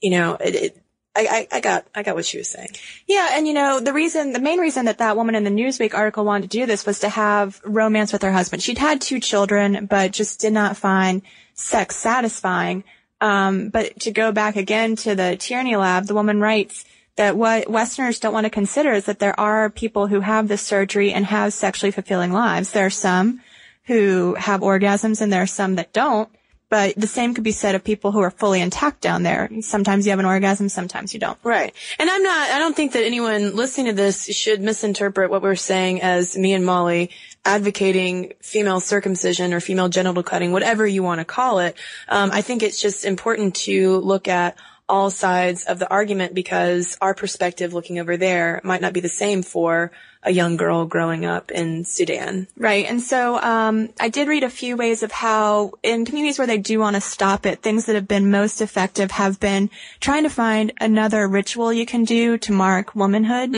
you 0.00 0.10
know, 0.10 0.34
it, 0.34 0.54
it 0.54 0.82
I, 1.16 1.48
I, 1.50 1.56
I 1.56 1.60
got, 1.60 1.86
I 1.94 2.02
got 2.02 2.14
what 2.14 2.26
she 2.26 2.36
was 2.36 2.50
saying. 2.50 2.68
Yeah, 3.06 3.30
and 3.32 3.46
you 3.46 3.54
know, 3.54 3.80
the 3.80 3.94
reason, 3.94 4.32
the 4.32 4.40
main 4.40 4.58
reason 4.58 4.84
that 4.84 4.98
that 4.98 5.16
woman 5.16 5.34
in 5.34 5.44
the 5.44 5.50
Newsweek 5.50 5.94
article 5.94 6.26
wanted 6.26 6.50
to 6.50 6.58
do 6.58 6.66
this 6.66 6.84
was 6.84 6.98
to 7.00 7.08
have 7.08 7.62
romance 7.64 8.12
with 8.12 8.20
her 8.20 8.32
husband. 8.32 8.62
She'd 8.62 8.76
had 8.76 9.00
two 9.00 9.18
children, 9.18 9.86
but 9.86 10.10
just 10.10 10.40
did 10.40 10.52
not 10.52 10.76
find 10.76 11.22
sex 11.54 11.96
satisfying. 11.96 12.84
Um, 13.26 13.70
but 13.70 13.98
to 14.00 14.12
go 14.12 14.30
back 14.30 14.54
again 14.54 14.94
to 14.96 15.16
the 15.16 15.36
Tierney 15.36 15.74
Lab, 15.74 16.06
the 16.06 16.14
woman 16.14 16.40
writes 16.40 16.84
that 17.16 17.36
what 17.36 17.68
Westerners 17.68 18.20
don't 18.20 18.32
want 18.32 18.44
to 18.44 18.50
consider 18.50 18.92
is 18.92 19.06
that 19.06 19.18
there 19.18 19.38
are 19.38 19.68
people 19.68 20.06
who 20.06 20.20
have 20.20 20.46
this 20.46 20.62
surgery 20.62 21.12
and 21.12 21.26
have 21.26 21.52
sexually 21.52 21.90
fulfilling 21.90 22.32
lives. 22.32 22.70
There 22.70 22.86
are 22.86 22.90
some 22.90 23.40
who 23.86 24.34
have 24.34 24.60
orgasms 24.60 25.20
and 25.20 25.32
there 25.32 25.42
are 25.42 25.46
some 25.46 25.74
that 25.74 25.92
don't. 25.92 26.28
But 26.68 26.96
the 26.96 27.06
same 27.06 27.34
could 27.34 27.44
be 27.44 27.52
said 27.52 27.76
of 27.76 27.84
people 27.84 28.10
who 28.10 28.20
are 28.20 28.30
fully 28.30 28.60
intact 28.60 29.00
down 29.00 29.22
there. 29.22 29.48
Sometimes 29.60 30.04
you 30.04 30.10
have 30.10 30.18
an 30.18 30.24
orgasm, 30.24 30.68
sometimes 30.68 31.14
you 31.14 31.20
don't. 31.20 31.38
Right. 31.44 31.72
And 31.98 32.10
I'm 32.10 32.22
not, 32.22 32.50
I 32.50 32.58
don't 32.58 32.74
think 32.74 32.92
that 32.92 33.04
anyone 33.04 33.54
listening 33.54 33.86
to 33.86 33.92
this 33.92 34.26
should 34.26 34.60
misinterpret 34.60 35.30
what 35.30 35.42
we're 35.42 35.54
saying 35.54 36.02
as 36.02 36.36
me 36.36 36.54
and 36.54 36.66
Molly 36.66 37.10
advocating 37.44 38.32
female 38.40 38.80
circumcision 38.80 39.54
or 39.54 39.60
female 39.60 39.88
genital 39.88 40.24
cutting, 40.24 40.50
whatever 40.50 40.84
you 40.84 41.04
want 41.04 41.20
to 41.20 41.24
call 41.24 41.60
it. 41.60 41.76
Um, 42.08 42.30
I 42.32 42.42
think 42.42 42.64
it's 42.64 42.82
just 42.82 43.04
important 43.04 43.54
to 43.66 43.98
look 43.98 44.26
at 44.26 44.56
all 44.88 45.10
sides 45.10 45.64
of 45.64 45.78
the 45.78 45.90
argument 45.90 46.34
because 46.34 46.96
our 47.00 47.14
perspective 47.14 47.74
looking 47.74 47.98
over 47.98 48.16
there 48.16 48.60
might 48.64 48.80
not 48.80 48.92
be 48.92 49.00
the 49.00 49.08
same 49.08 49.42
for 49.42 49.90
a 50.26 50.32
young 50.32 50.56
girl 50.56 50.84
growing 50.84 51.24
up 51.24 51.50
in 51.52 51.84
Sudan. 51.84 52.48
Right. 52.58 52.84
And 52.84 53.00
so 53.00 53.40
um, 53.40 53.88
I 54.00 54.08
did 54.08 54.28
read 54.28 54.42
a 54.42 54.50
few 54.50 54.76
ways 54.76 55.02
of 55.02 55.12
how, 55.12 55.72
in 55.82 56.04
communities 56.04 56.36
where 56.36 56.48
they 56.48 56.58
do 56.58 56.80
want 56.80 56.96
to 56.96 57.00
stop 57.00 57.46
it, 57.46 57.62
things 57.62 57.86
that 57.86 57.94
have 57.94 58.08
been 58.08 58.30
most 58.30 58.60
effective 58.60 59.12
have 59.12 59.38
been 59.38 59.70
trying 60.00 60.24
to 60.24 60.28
find 60.28 60.72
another 60.80 61.28
ritual 61.28 61.72
you 61.72 61.86
can 61.86 62.04
do 62.04 62.36
to 62.38 62.52
mark 62.52 62.94
womanhood. 62.94 63.54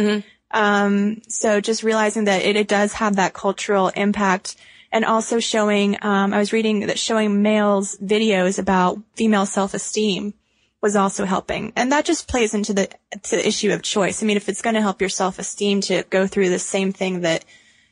Um, 0.50 1.22
so 1.26 1.61
just 1.61 1.83
realizing 1.83 2.24
that 2.24 2.42
it, 2.42 2.54
it 2.54 2.68
does 2.68 2.92
have 2.94 3.16
that 3.16 3.33
cultural 3.33 3.88
impact. 3.88 4.54
And 4.90 5.04
also 5.04 5.38
showing, 5.38 5.98
um, 6.00 6.33
I 6.33 6.38
was 6.38 6.54
reading 6.54 6.87
that 6.87 6.98
showing 6.98 7.42
males 7.42 7.96
videos 7.98 8.59
about 8.59 8.98
female 9.16 9.44
self-esteem 9.44 10.33
was 10.80 10.96
also 10.96 11.24
helping. 11.24 11.72
And 11.74 11.92
that 11.92 12.04
just 12.04 12.28
plays 12.28 12.54
into 12.54 12.72
the, 12.72 12.88
to 13.24 13.36
the 13.36 13.46
issue 13.46 13.72
of 13.72 13.82
choice. 13.82 14.22
I 14.22 14.26
mean, 14.26 14.36
if 14.36 14.48
it's 14.48 14.62
going 14.62 14.74
to 14.74 14.82
help 14.82 15.00
your 15.00 15.10
self-esteem 15.10 15.80
to 15.82 16.04
go 16.10 16.26
through 16.26 16.50
the 16.50 16.58
same 16.58 16.92
thing 16.92 17.22
that, 17.22 17.44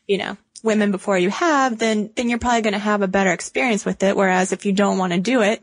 you 0.06 0.18
know, 0.18 0.36
women 0.62 0.90
before 0.90 1.18
you 1.18 1.30
have, 1.30 1.78
then, 1.78 2.10
then 2.14 2.28
you're 2.28 2.38
probably 2.38 2.62
going 2.62 2.72
to 2.74 2.78
have 2.78 3.02
a 3.02 3.08
better 3.08 3.32
experience 3.32 3.84
with 3.84 4.02
it. 4.02 4.16
Whereas 4.16 4.52
if 4.52 4.66
you 4.66 4.72
don't 4.72 4.98
want 4.98 5.12
to 5.12 5.20
do 5.20 5.42
it, 5.42 5.62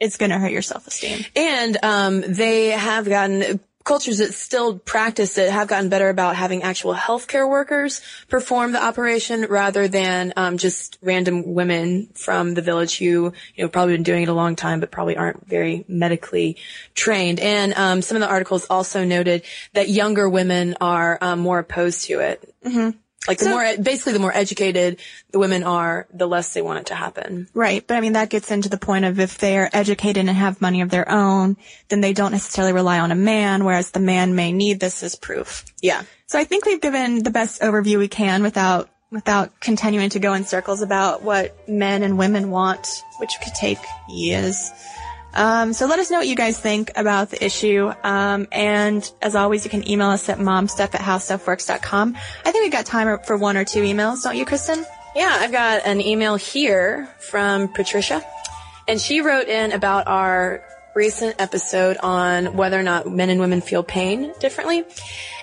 it's 0.00 0.16
going 0.16 0.30
to 0.30 0.38
hurt 0.38 0.50
your 0.50 0.62
self-esteem. 0.62 1.24
And 1.36 1.78
um, 1.82 2.20
they 2.22 2.70
have 2.70 3.08
gotten 3.08 3.60
cultures 3.84 4.18
that 4.18 4.34
still 4.34 4.78
practice 4.78 5.38
it 5.38 5.50
have 5.50 5.68
gotten 5.68 5.88
better 5.88 6.08
about 6.08 6.36
having 6.36 6.62
actual 6.62 6.94
healthcare 6.94 7.48
workers 7.48 8.00
perform 8.28 8.72
the 8.72 8.82
operation 8.82 9.46
rather 9.48 9.88
than 9.88 10.32
um, 10.36 10.58
just 10.58 10.98
random 11.02 11.54
women 11.54 12.08
from 12.14 12.54
the 12.54 12.62
village 12.62 12.98
who 12.98 13.32
you 13.54 13.64
know 13.64 13.68
probably 13.68 13.94
been 13.94 14.02
doing 14.02 14.22
it 14.22 14.28
a 14.28 14.34
long 14.34 14.56
time 14.56 14.80
but 14.80 14.90
probably 14.90 15.16
aren't 15.16 15.46
very 15.46 15.84
medically 15.88 16.56
trained. 16.94 17.40
And 17.40 17.74
um, 17.74 18.02
some 18.02 18.16
of 18.16 18.20
the 18.20 18.28
articles 18.28 18.66
also 18.68 19.04
noted 19.04 19.42
that 19.72 19.88
younger 19.88 20.28
women 20.28 20.76
are 20.80 21.18
um, 21.20 21.40
more 21.40 21.58
opposed 21.58 22.04
to 22.04 22.20
it. 22.20 22.54
Mm-hmm. 22.64 22.98
Like 23.28 23.38
the 23.38 23.44
So- 23.44 23.50
more, 23.50 23.76
basically 23.80 24.14
the 24.14 24.18
more 24.18 24.36
educated 24.36 24.98
the 25.30 25.38
women 25.38 25.62
are, 25.62 26.08
the 26.12 26.26
less 26.26 26.52
they 26.52 26.62
want 26.62 26.80
it 26.80 26.86
to 26.86 26.94
happen. 26.94 27.48
Right. 27.54 27.86
But 27.86 27.96
I 27.96 28.00
mean, 28.00 28.14
that 28.14 28.30
gets 28.30 28.50
into 28.50 28.68
the 28.68 28.78
point 28.78 29.04
of 29.04 29.20
if 29.20 29.38
they 29.38 29.56
are 29.58 29.70
educated 29.72 30.26
and 30.26 30.36
have 30.36 30.60
money 30.60 30.80
of 30.80 30.90
their 30.90 31.08
own, 31.08 31.56
then 31.88 32.00
they 32.00 32.12
don't 32.12 32.32
necessarily 32.32 32.72
rely 32.72 32.98
on 32.98 33.12
a 33.12 33.16
man, 33.16 33.64
whereas 33.64 33.92
the 33.92 34.00
man 34.00 34.34
may 34.34 34.52
need 34.52 34.80
this 34.80 35.02
as 35.02 35.14
proof. 35.14 35.64
Yeah. 35.80 36.02
So 36.26 36.38
I 36.38 36.44
think 36.44 36.66
we've 36.66 36.80
given 36.80 37.22
the 37.22 37.30
best 37.30 37.60
overview 37.62 37.98
we 37.98 38.08
can 38.08 38.42
without, 38.42 38.90
without 39.12 39.60
continuing 39.60 40.10
to 40.10 40.18
go 40.18 40.32
in 40.32 40.44
circles 40.44 40.82
about 40.82 41.22
what 41.22 41.68
men 41.68 42.02
and 42.02 42.18
women 42.18 42.50
want, 42.50 42.88
which 43.18 43.32
could 43.44 43.54
take 43.54 43.78
years. 44.08 44.70
Um, 45.34 45.72
so 45.72 45.86
let 45.86 45.98
us 45.98 46.10
know 46.10 46.18
what 46.18 46.28
you 46.28 46.36
guys 46.36 46.58
think 46.58 46.90
about 46.96 47.30
the 47.30 47.44
issue. 47.44 47.90
Um, 48.02 48.48
and 48.52 49.10
as 49.22 49.34
always, 49.34 49.64
you 49.64 49.70
can 49.70 49.88
email 49.88 50.08
us 50.08 50.28
at 50.28 50.38
momstuff 50.38 50.94
at 50.94 51.00
howstuffworks.com. 51.00 52.16
I 52.44 52.50
think 52.50 52.62
we've 52.64 52.72
got 52.72 52.86
time 52.86 53.18
for 53.24 53.36
one 53.36 53.56
or 53.56 53.64
two 53.64 53.80
emails, 53.80 54.22
don't 54.22 54.36
you, 54.36 54.44
Kristen? 54.44 54.84
Yeah, 55.14 55.36
I've 55.40 55.52
got 55.52 55.86
an 55.86 56.00
email 56.00 56.36
here 56.36 57.08
from 57.18 57.68
Patricia, 57.68 58.24
and 58.88 58.98
she 58.98 59.20
wrote 59.20 59.46
in 59.46 59.72
about 59.72 60.06
our 60.06 60.64
recent 60.94 61.36
episode 61.38 61.96
on 61.98 62.56
whether 62.56 62.78
or 62.78 62.82
not 62.82 63.10
men 63.10 63.30
and 63.30 63.40
women 63.40 63.60
feel 63.60 63.82
pain 63.82 64.32
differently. 64.40 64.84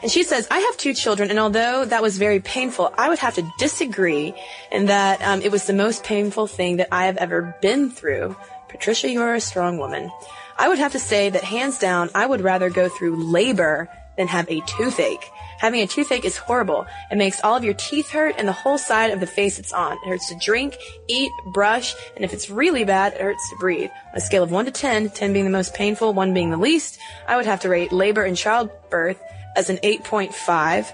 And 0.01 0.11
she 0.11 0.23
says, 0.23 0.47
I 0.49 0.59
have 0.59 0.77
two 0.77 0.93
children, 0.93 1.29
and 1.29 1.39
although 1.39 1.85
that 1.85 2.01
was 2.01 2.17
very 2.17 2.39
painful, 2.39 2.93
I 2.97 3.09
would 3.09 3.19
have 3.19 3.35
to 3.35 3.47
disagree 3.57 4.33
in 4.71 4.87
that 4.87 5.21
um, 5.21 5.41
it 5.41 5.51
was 5.51 5.65
the 5.65 5.73
most 5.73 6.03
painful 6.03 6.47
thing 6.47 6.77
that 6.77 6.87
I 6.91 7.05
have 7.05 7.17
ever 7.17 7.55
been 7.61 7.89
through. 7.89 8.35
Patricia, 8.69 9.09
you're 9.09 9.35
a 9.35 9.41
strong 9.41 9.77
woman. 9.77 10.11
I 10.57 10.67
would 10.67 10.79
have 10.79 10.91
to 10.93 10.99
say 10.99 11.29
that 11.29 11.43
hands 11.43 11.79
down, 11.79 12.09
I 12.13 12.25
would 12.25 12.41
rather 12.41 12.69
go 12.69 12.89
through 12.89 13.15
labor 13.15 13.89
than 14.17 14.27
have 14.27 14.49
a 14.49 14.61
toothache. 14.61 15.31
Having 15.59 15.81
a 15.81 15.87
toothache 15.87 16.25
is 16.25 16.37
horrible. 16.37 16.85
It 17.09 17.17
makes 17.17 17.41
all 17.41 17.55
of 17.55 17.63
your 17.63 17.73
teeth 17.73 18.09
hurt 18.09 18.35
and 18.37 18.47
the 18.47 18.53
whole 18.53 18.77
side 18.77 19.11
of 19.11 19.19
the 19.19 19.27
face 19.27 19.59
it's 19.59 19.73
on. 19.73 19.93
It 19.93 20.07
hurts 20.07 20.29
to 20.29 20.35
drink, 20.35 20.77
eat, 21.07 21.31
brush, 21.47 21.95
and 22.15 22.23
if 22.23 22.33
it's 22.33 22.49
really 22.49 22.83
bad, 22.85 23.13
it 23.13 23.21
hurts 23.21 23.49
to 23.49 23.55
breathe. 23.57 23.89
On 24.11 24.17
a 24.17 24.21
scale 24.21 24.43
of 24.43 24.51
1 24.51 24.65
to 24.65 24.71
10, 24.71 25.09
10 25.09 25.33
being 25.33 25.45
the 25.45 25.51
most 25.51 25.73
painful, 25.73 26.13
1 26.13 26.33
being 26.33 26.49
the 26.49 26.57
least, 26.57 26.99
I 27.27 27.37
would 27.37 27.45
have 27.45 27.61
to 27.61 27.69
rate 27.69 27.91
labor 27.91 28.23
and 28.23 28.37
childbirth 28.37 29.21
as 29.55 29.69
an 29.69 29.77
8.5 29.77 30.91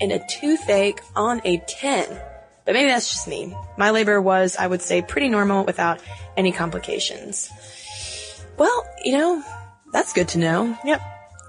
and 0.00 0.12
a 0.12 0.24
toothache 0.28 1.00
on 1.14 1.40
a 1.44 1.58
10. 1.58 2.20
But 2.66 2.74
maybe 2.74 2.90
that's 2.90 3.08
just 3.08 3.28
me. 3.28 3.56
My 3.78 3.90
labor 3.90 4.20
was, 4.20 4.56
I 4.56 4.66
would 4.66 4.82
say, 4.82 5.00
pretty 5.00 5.28
normal 5.28 5.64
without 5.64 6.02
any 6.36 6.52
complications. 6.52 7.48
Well, 8.58 8.84
you 9.04 9.12
know, 9.16 9.42
that's 9.92 10.12
good 10.12 10.28
to 10.28 10.38
know. 10.38 10.76
Yep. 10.84 11.00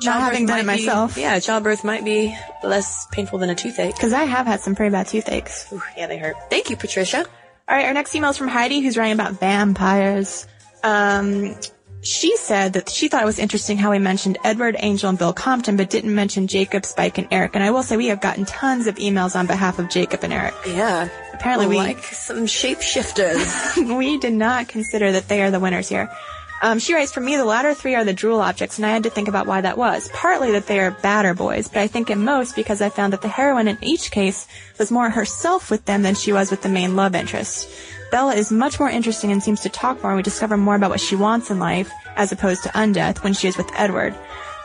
Not 0.03 0.21
having 0.21 0.45
done 0.45 0.59
it 0.59 0.65
might 0.65 0.77
be- 0.77 0.85
myself. 0.85 1.17
yeah, 1.17 1.39
childbirth 1.39 1.83
might 1.83 2.05
be 2.05 2.37
less 2.63 3.07
painful 3.11 3.39
than 3.39 3.49
a 3.49 3.55
toothache. 3.55 3.95
Because 3.95 4.13
I 4.13 4.25
have 4.25 4.45
had 4.45 4.61
some 4.61 4.75
pretty 4.75 4.91
bad 4.91 5.07
toothaches. 5.07 5.65
Ooh, 5.73 5.81
yeah, 5.97 6.05
they 6.05 6.17
hurt. 6.19 6.35
Thank 6.51 6.69
you, 6.69 6.77
Patricia. 6.77 7.25
All 7.67 7.75
right, 7.75 7.85
our 7.85 7.93
next 7.93 8.15
email 8.15 8.29
is 8.29 8.37
from 8.37 8.47
Heidi, 8.47 8.79
who's 8.81 8.95
writing 8.95 9.13
about 9.13 9.39
vampires. 9.39 10.45
Um, 10.83 11.55
she 12.01 12.37
said 12.37 12.73
that 12.73 12.89
she 12.89 13.07
thought 13.07 13.23
it 13.23 13.25
was 13.25 13.39
interesting 13.39 13.77
how 13.77 13.91
we 13.91 13.99
mentioned 13.99 14.37
Edward, 14.43 14.75
Angel, 14.79 15.09
and 15.09 15.17
Bill 15.17 15.33
Compton, 15.33 15.77
but 15.77 15.89
didn't 15.89 16.13
mention 16.13 16.47
Jacob, 16.47 16.85
Spike, 16.85 17.17
and 17.17 17.27
Eric. 17.31 17.55
And 17.55 17.63
I 17.63 17.71
will 17.71 17.83
say 17.83 17.97
we 17.97 18.07
have 18.07 18.21
gotten 18.21 18.45
tons 18.45 18.87
of 18.87 18.95
emails 18.95 19.35
on 19.35 19.47
behalf 19.47 19.79
of 19.79 19.89
Jacob 19.89 20.23
and 20.23 20.31
Eric. 20.31 20.53
Yeah. 20.65 21.09
Apparently 21.33 21.67
we 21.67 21.77
like 21.77 22.03
some 22.03 22.45
shapeshifters. 22.45 23.97
we 23.97 24.17
did 24.17 24.33
not 24.33 24.67
consider 24.67 25.11
that 25.11 25.27
they 25.27 25.41
are 25.41 25.51
the 25.51 25.59
winners 25.59 25.89
here. 25.89 26.09
Um, 26.61 26.79
she 26.79 26.95
writes, 26.95 27.13
for 27.13 27.19
me, 27.19 27.35
the 27.35 27.45
latter 27.45 27.75
three 27.75 27.93
are 27.93 28.03
the 28.03 28.13
drool 28.13 28.39
objects, 28.39 28.77
and 28.77 28.85
I 28.85 28.89
had 28.89 29.03
to 29.03 29.11
think 29.11 29.27
about 29.27 29.45
why 29.45 29.61
that 29.61 29.77
was. 29.77 30.09
Partly 30.09 30.51
that 30.53 30.65
they 30.65 30.79
are 30.79 30.89
badder 30.89 31.35
boys, 31.35 31.67
but 31.67 31.79
I 31.79 31.87
think 31.87 32.09
at 32.09 32.17
most 32.17 32.55
because 32.55 32.81
I 32.81 32.89
found 32.89 33.13
that 33.13 33.21
the 33.21 33.27
heroine 33.27 33.67
in 33.67 33.77
each 33.83 34.09
case 34.09 34.47
was 34.79 34.89
more 34.89 35.09
herself 35.09 35.69
with 35.69 35.85
them 35.85 36.01
than 36.01 36.15
she 36.15 36.33
was 36.33 36.49
with 36.49 36.63
the 36.63 36.69
main 36.69 36.95
love 36.95 37.13
interest. 37.13 37.69
Bella 38.09 38.35
is 38.35 38.51
much 38.51 38.79
more 38.79 38.89
interesting 38.89 39.31
and 39.31 39.43
seems 39.43 39.61
to 39.61 39.69
talk 39.69 40.01
more, 40.01 40.11
and 40.11 40.17
we 40.17 40.23
discover 40.23 40.55
more 40.57 40.75
about 40.75 40.89
what 40.89 41.01
she 41.01 41.15
wants 41.15 41.51
in 41.51 41.59
life, 41.59 41.91
as 42.15 42.31
opposed 42.31 42.63
to 42.63 42.69
undeath 42.69 43.23
when 43.23 43.33
she 43.33 43.47
is 43.47 43.57
with 43.57 43.69
Edward. 43.75 44.15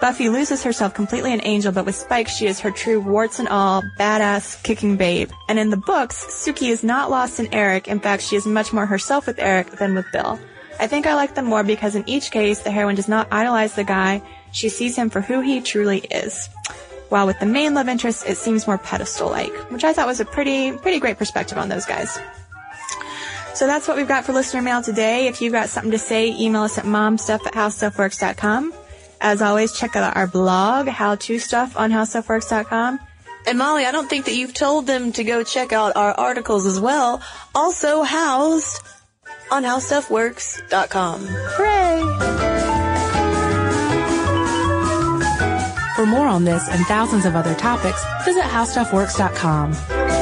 Buffy 0.01 0.29
loses 0.29 0.65
herself 0.65 0.95
completely 0.95 1.33
in 1.33 1.41
Angel, 1.45 1.71
but 1.71 1.85
with 1.85 1.95
Spike, 1.95 2.27
she 2.29 2.47
is 2.47 2.59
her 2.61 2.73
true 2.73 2.99
warts 2.99 3.39
and 3.39 3.49
all, 3.49 3.83
badass, 3.99 4.61
kicking 4.63 4.97
babe. 4.97 5.31
And 5.49 5.59
in 5.59 5.71
the 5.71 5.77
books, 5.77 6.25
Sookie 6.25 6.71
is 6.71 6.83
not 6.83 7.11
lost 7.11 7.39
in 7.39 7.53
Eric. 7.55 7.87
In 7.87 8.01
fact, 8.01 8.23
she 8.23 8.35
is 8.35 8.45
much 8.45 8.73
more 8.73 8.87
herself 8.87 9.29
with 9.29 9.39
Eric 9.39 9.71
than 9.73 9.95
with 9.95 10.11
Bill. 10.13 10.41
I 10.81 10.89
think 10.89 11.07
I 11.07 11.15
like 11.15 11.35
them 11.35 11.45
more 11.45 11.63
because 11.63 11.95
in 11.95 12.09
each 12.09 12.33
case, 12.33 12.61
the 12.61 12.71
heroine 12.73 12.97
does 12.97 13.09
not 13.09 13.29
idolize 13.31 13.75
the 13.75 13.85
guy. 13.85 14.23
She 14.51 14.69
sees 14.69 14.97
him 14.97 15.09
for 15.09 15.21
who 15.21 15.41
he 15.41 15.61
truly 15.61 15.99
is. 15.99 16.49
While 17.09 17.29
with 17.29 17.39
the 17.39 17.47
main 17.47 17.75
love 17.75 17.89
interest, 17.89 18.27
it 18.27 18.39
seems 18.39 18.67
more 18.67 18.79
pedestal-like, 18.79 19.71
which 19.71 19.85
I 19.85 19.93
thought 19.93 20.09
was 20.09 20.19
a 20.19 20.25
pretty, 20.25 20.73
pretty 20.73 20.99
great 20.99 21.19
perspective 21.19 21.59
on 21.59 21.69
those 21.69 21.85
guys. 21.85 22.19
So 23.55 23.67
that's 23.67 23.87
what 23.87 23.97
we've 23.97 24.09
got 24.09 24.25
for 24.25 24.33
listener 24.33 24.63
mail 24.63 24.83
today. 24.83 25.29
If 25.29 25.41
you've 25.43 25.53
got 25.53 25.69
something 25.69 25.93
to 25.93 25.99
say, 25.99 26.29
email 26.39 26.63
us 26.63 26.79
at 26.79 26.85
momstuff 26.85 27.47
at 27.47 27.53
howstuffworks.com. 27.53 28.73
As 29.21 29.41
always, 29.43 29.73
check 29.73 29.95
out 29.95 30.17
our 30.17 30.27
blog, 30.27 30.89
how 30.89 31.15
to 31.17 31.39
stuff 31.39 31.77
on 31.77 31.91
howstuffworks.com. 31.91 32.99
and 33.47 33.59
Molly, 33.59 33.85
I 33.85 33.93
don't 33.93 34.09
think 34.09 34.25
that 34.25 34.35
you've 34.35 34.55
told 34.55 34.87
them 34.87 35.13
to 35.13 35.23
go 35.25 35.43
check 35.45 35.73
out 35.73 35.97
our 35.97 36.13
articles 36.13 36.67
as 36.67 36.81
well. 36.81 37.23
Also 37.55 38.03
housed 38.03 38.81
on 39.51 39.63
howstuffworks.com. 39.65 41.21
Hooray! 41.29 42.03
For 45.95 46.07
more 46.07 46.27
on 46.27 46.45
this 46.45 46.69
and 46.69 46.85
thousands 46.87 47.27
of 47.27 47.37
other 47.37 47.55
topics, 47.55 48.03
visit 48.25 48.43
howstuffworks.com. 48.43 50.22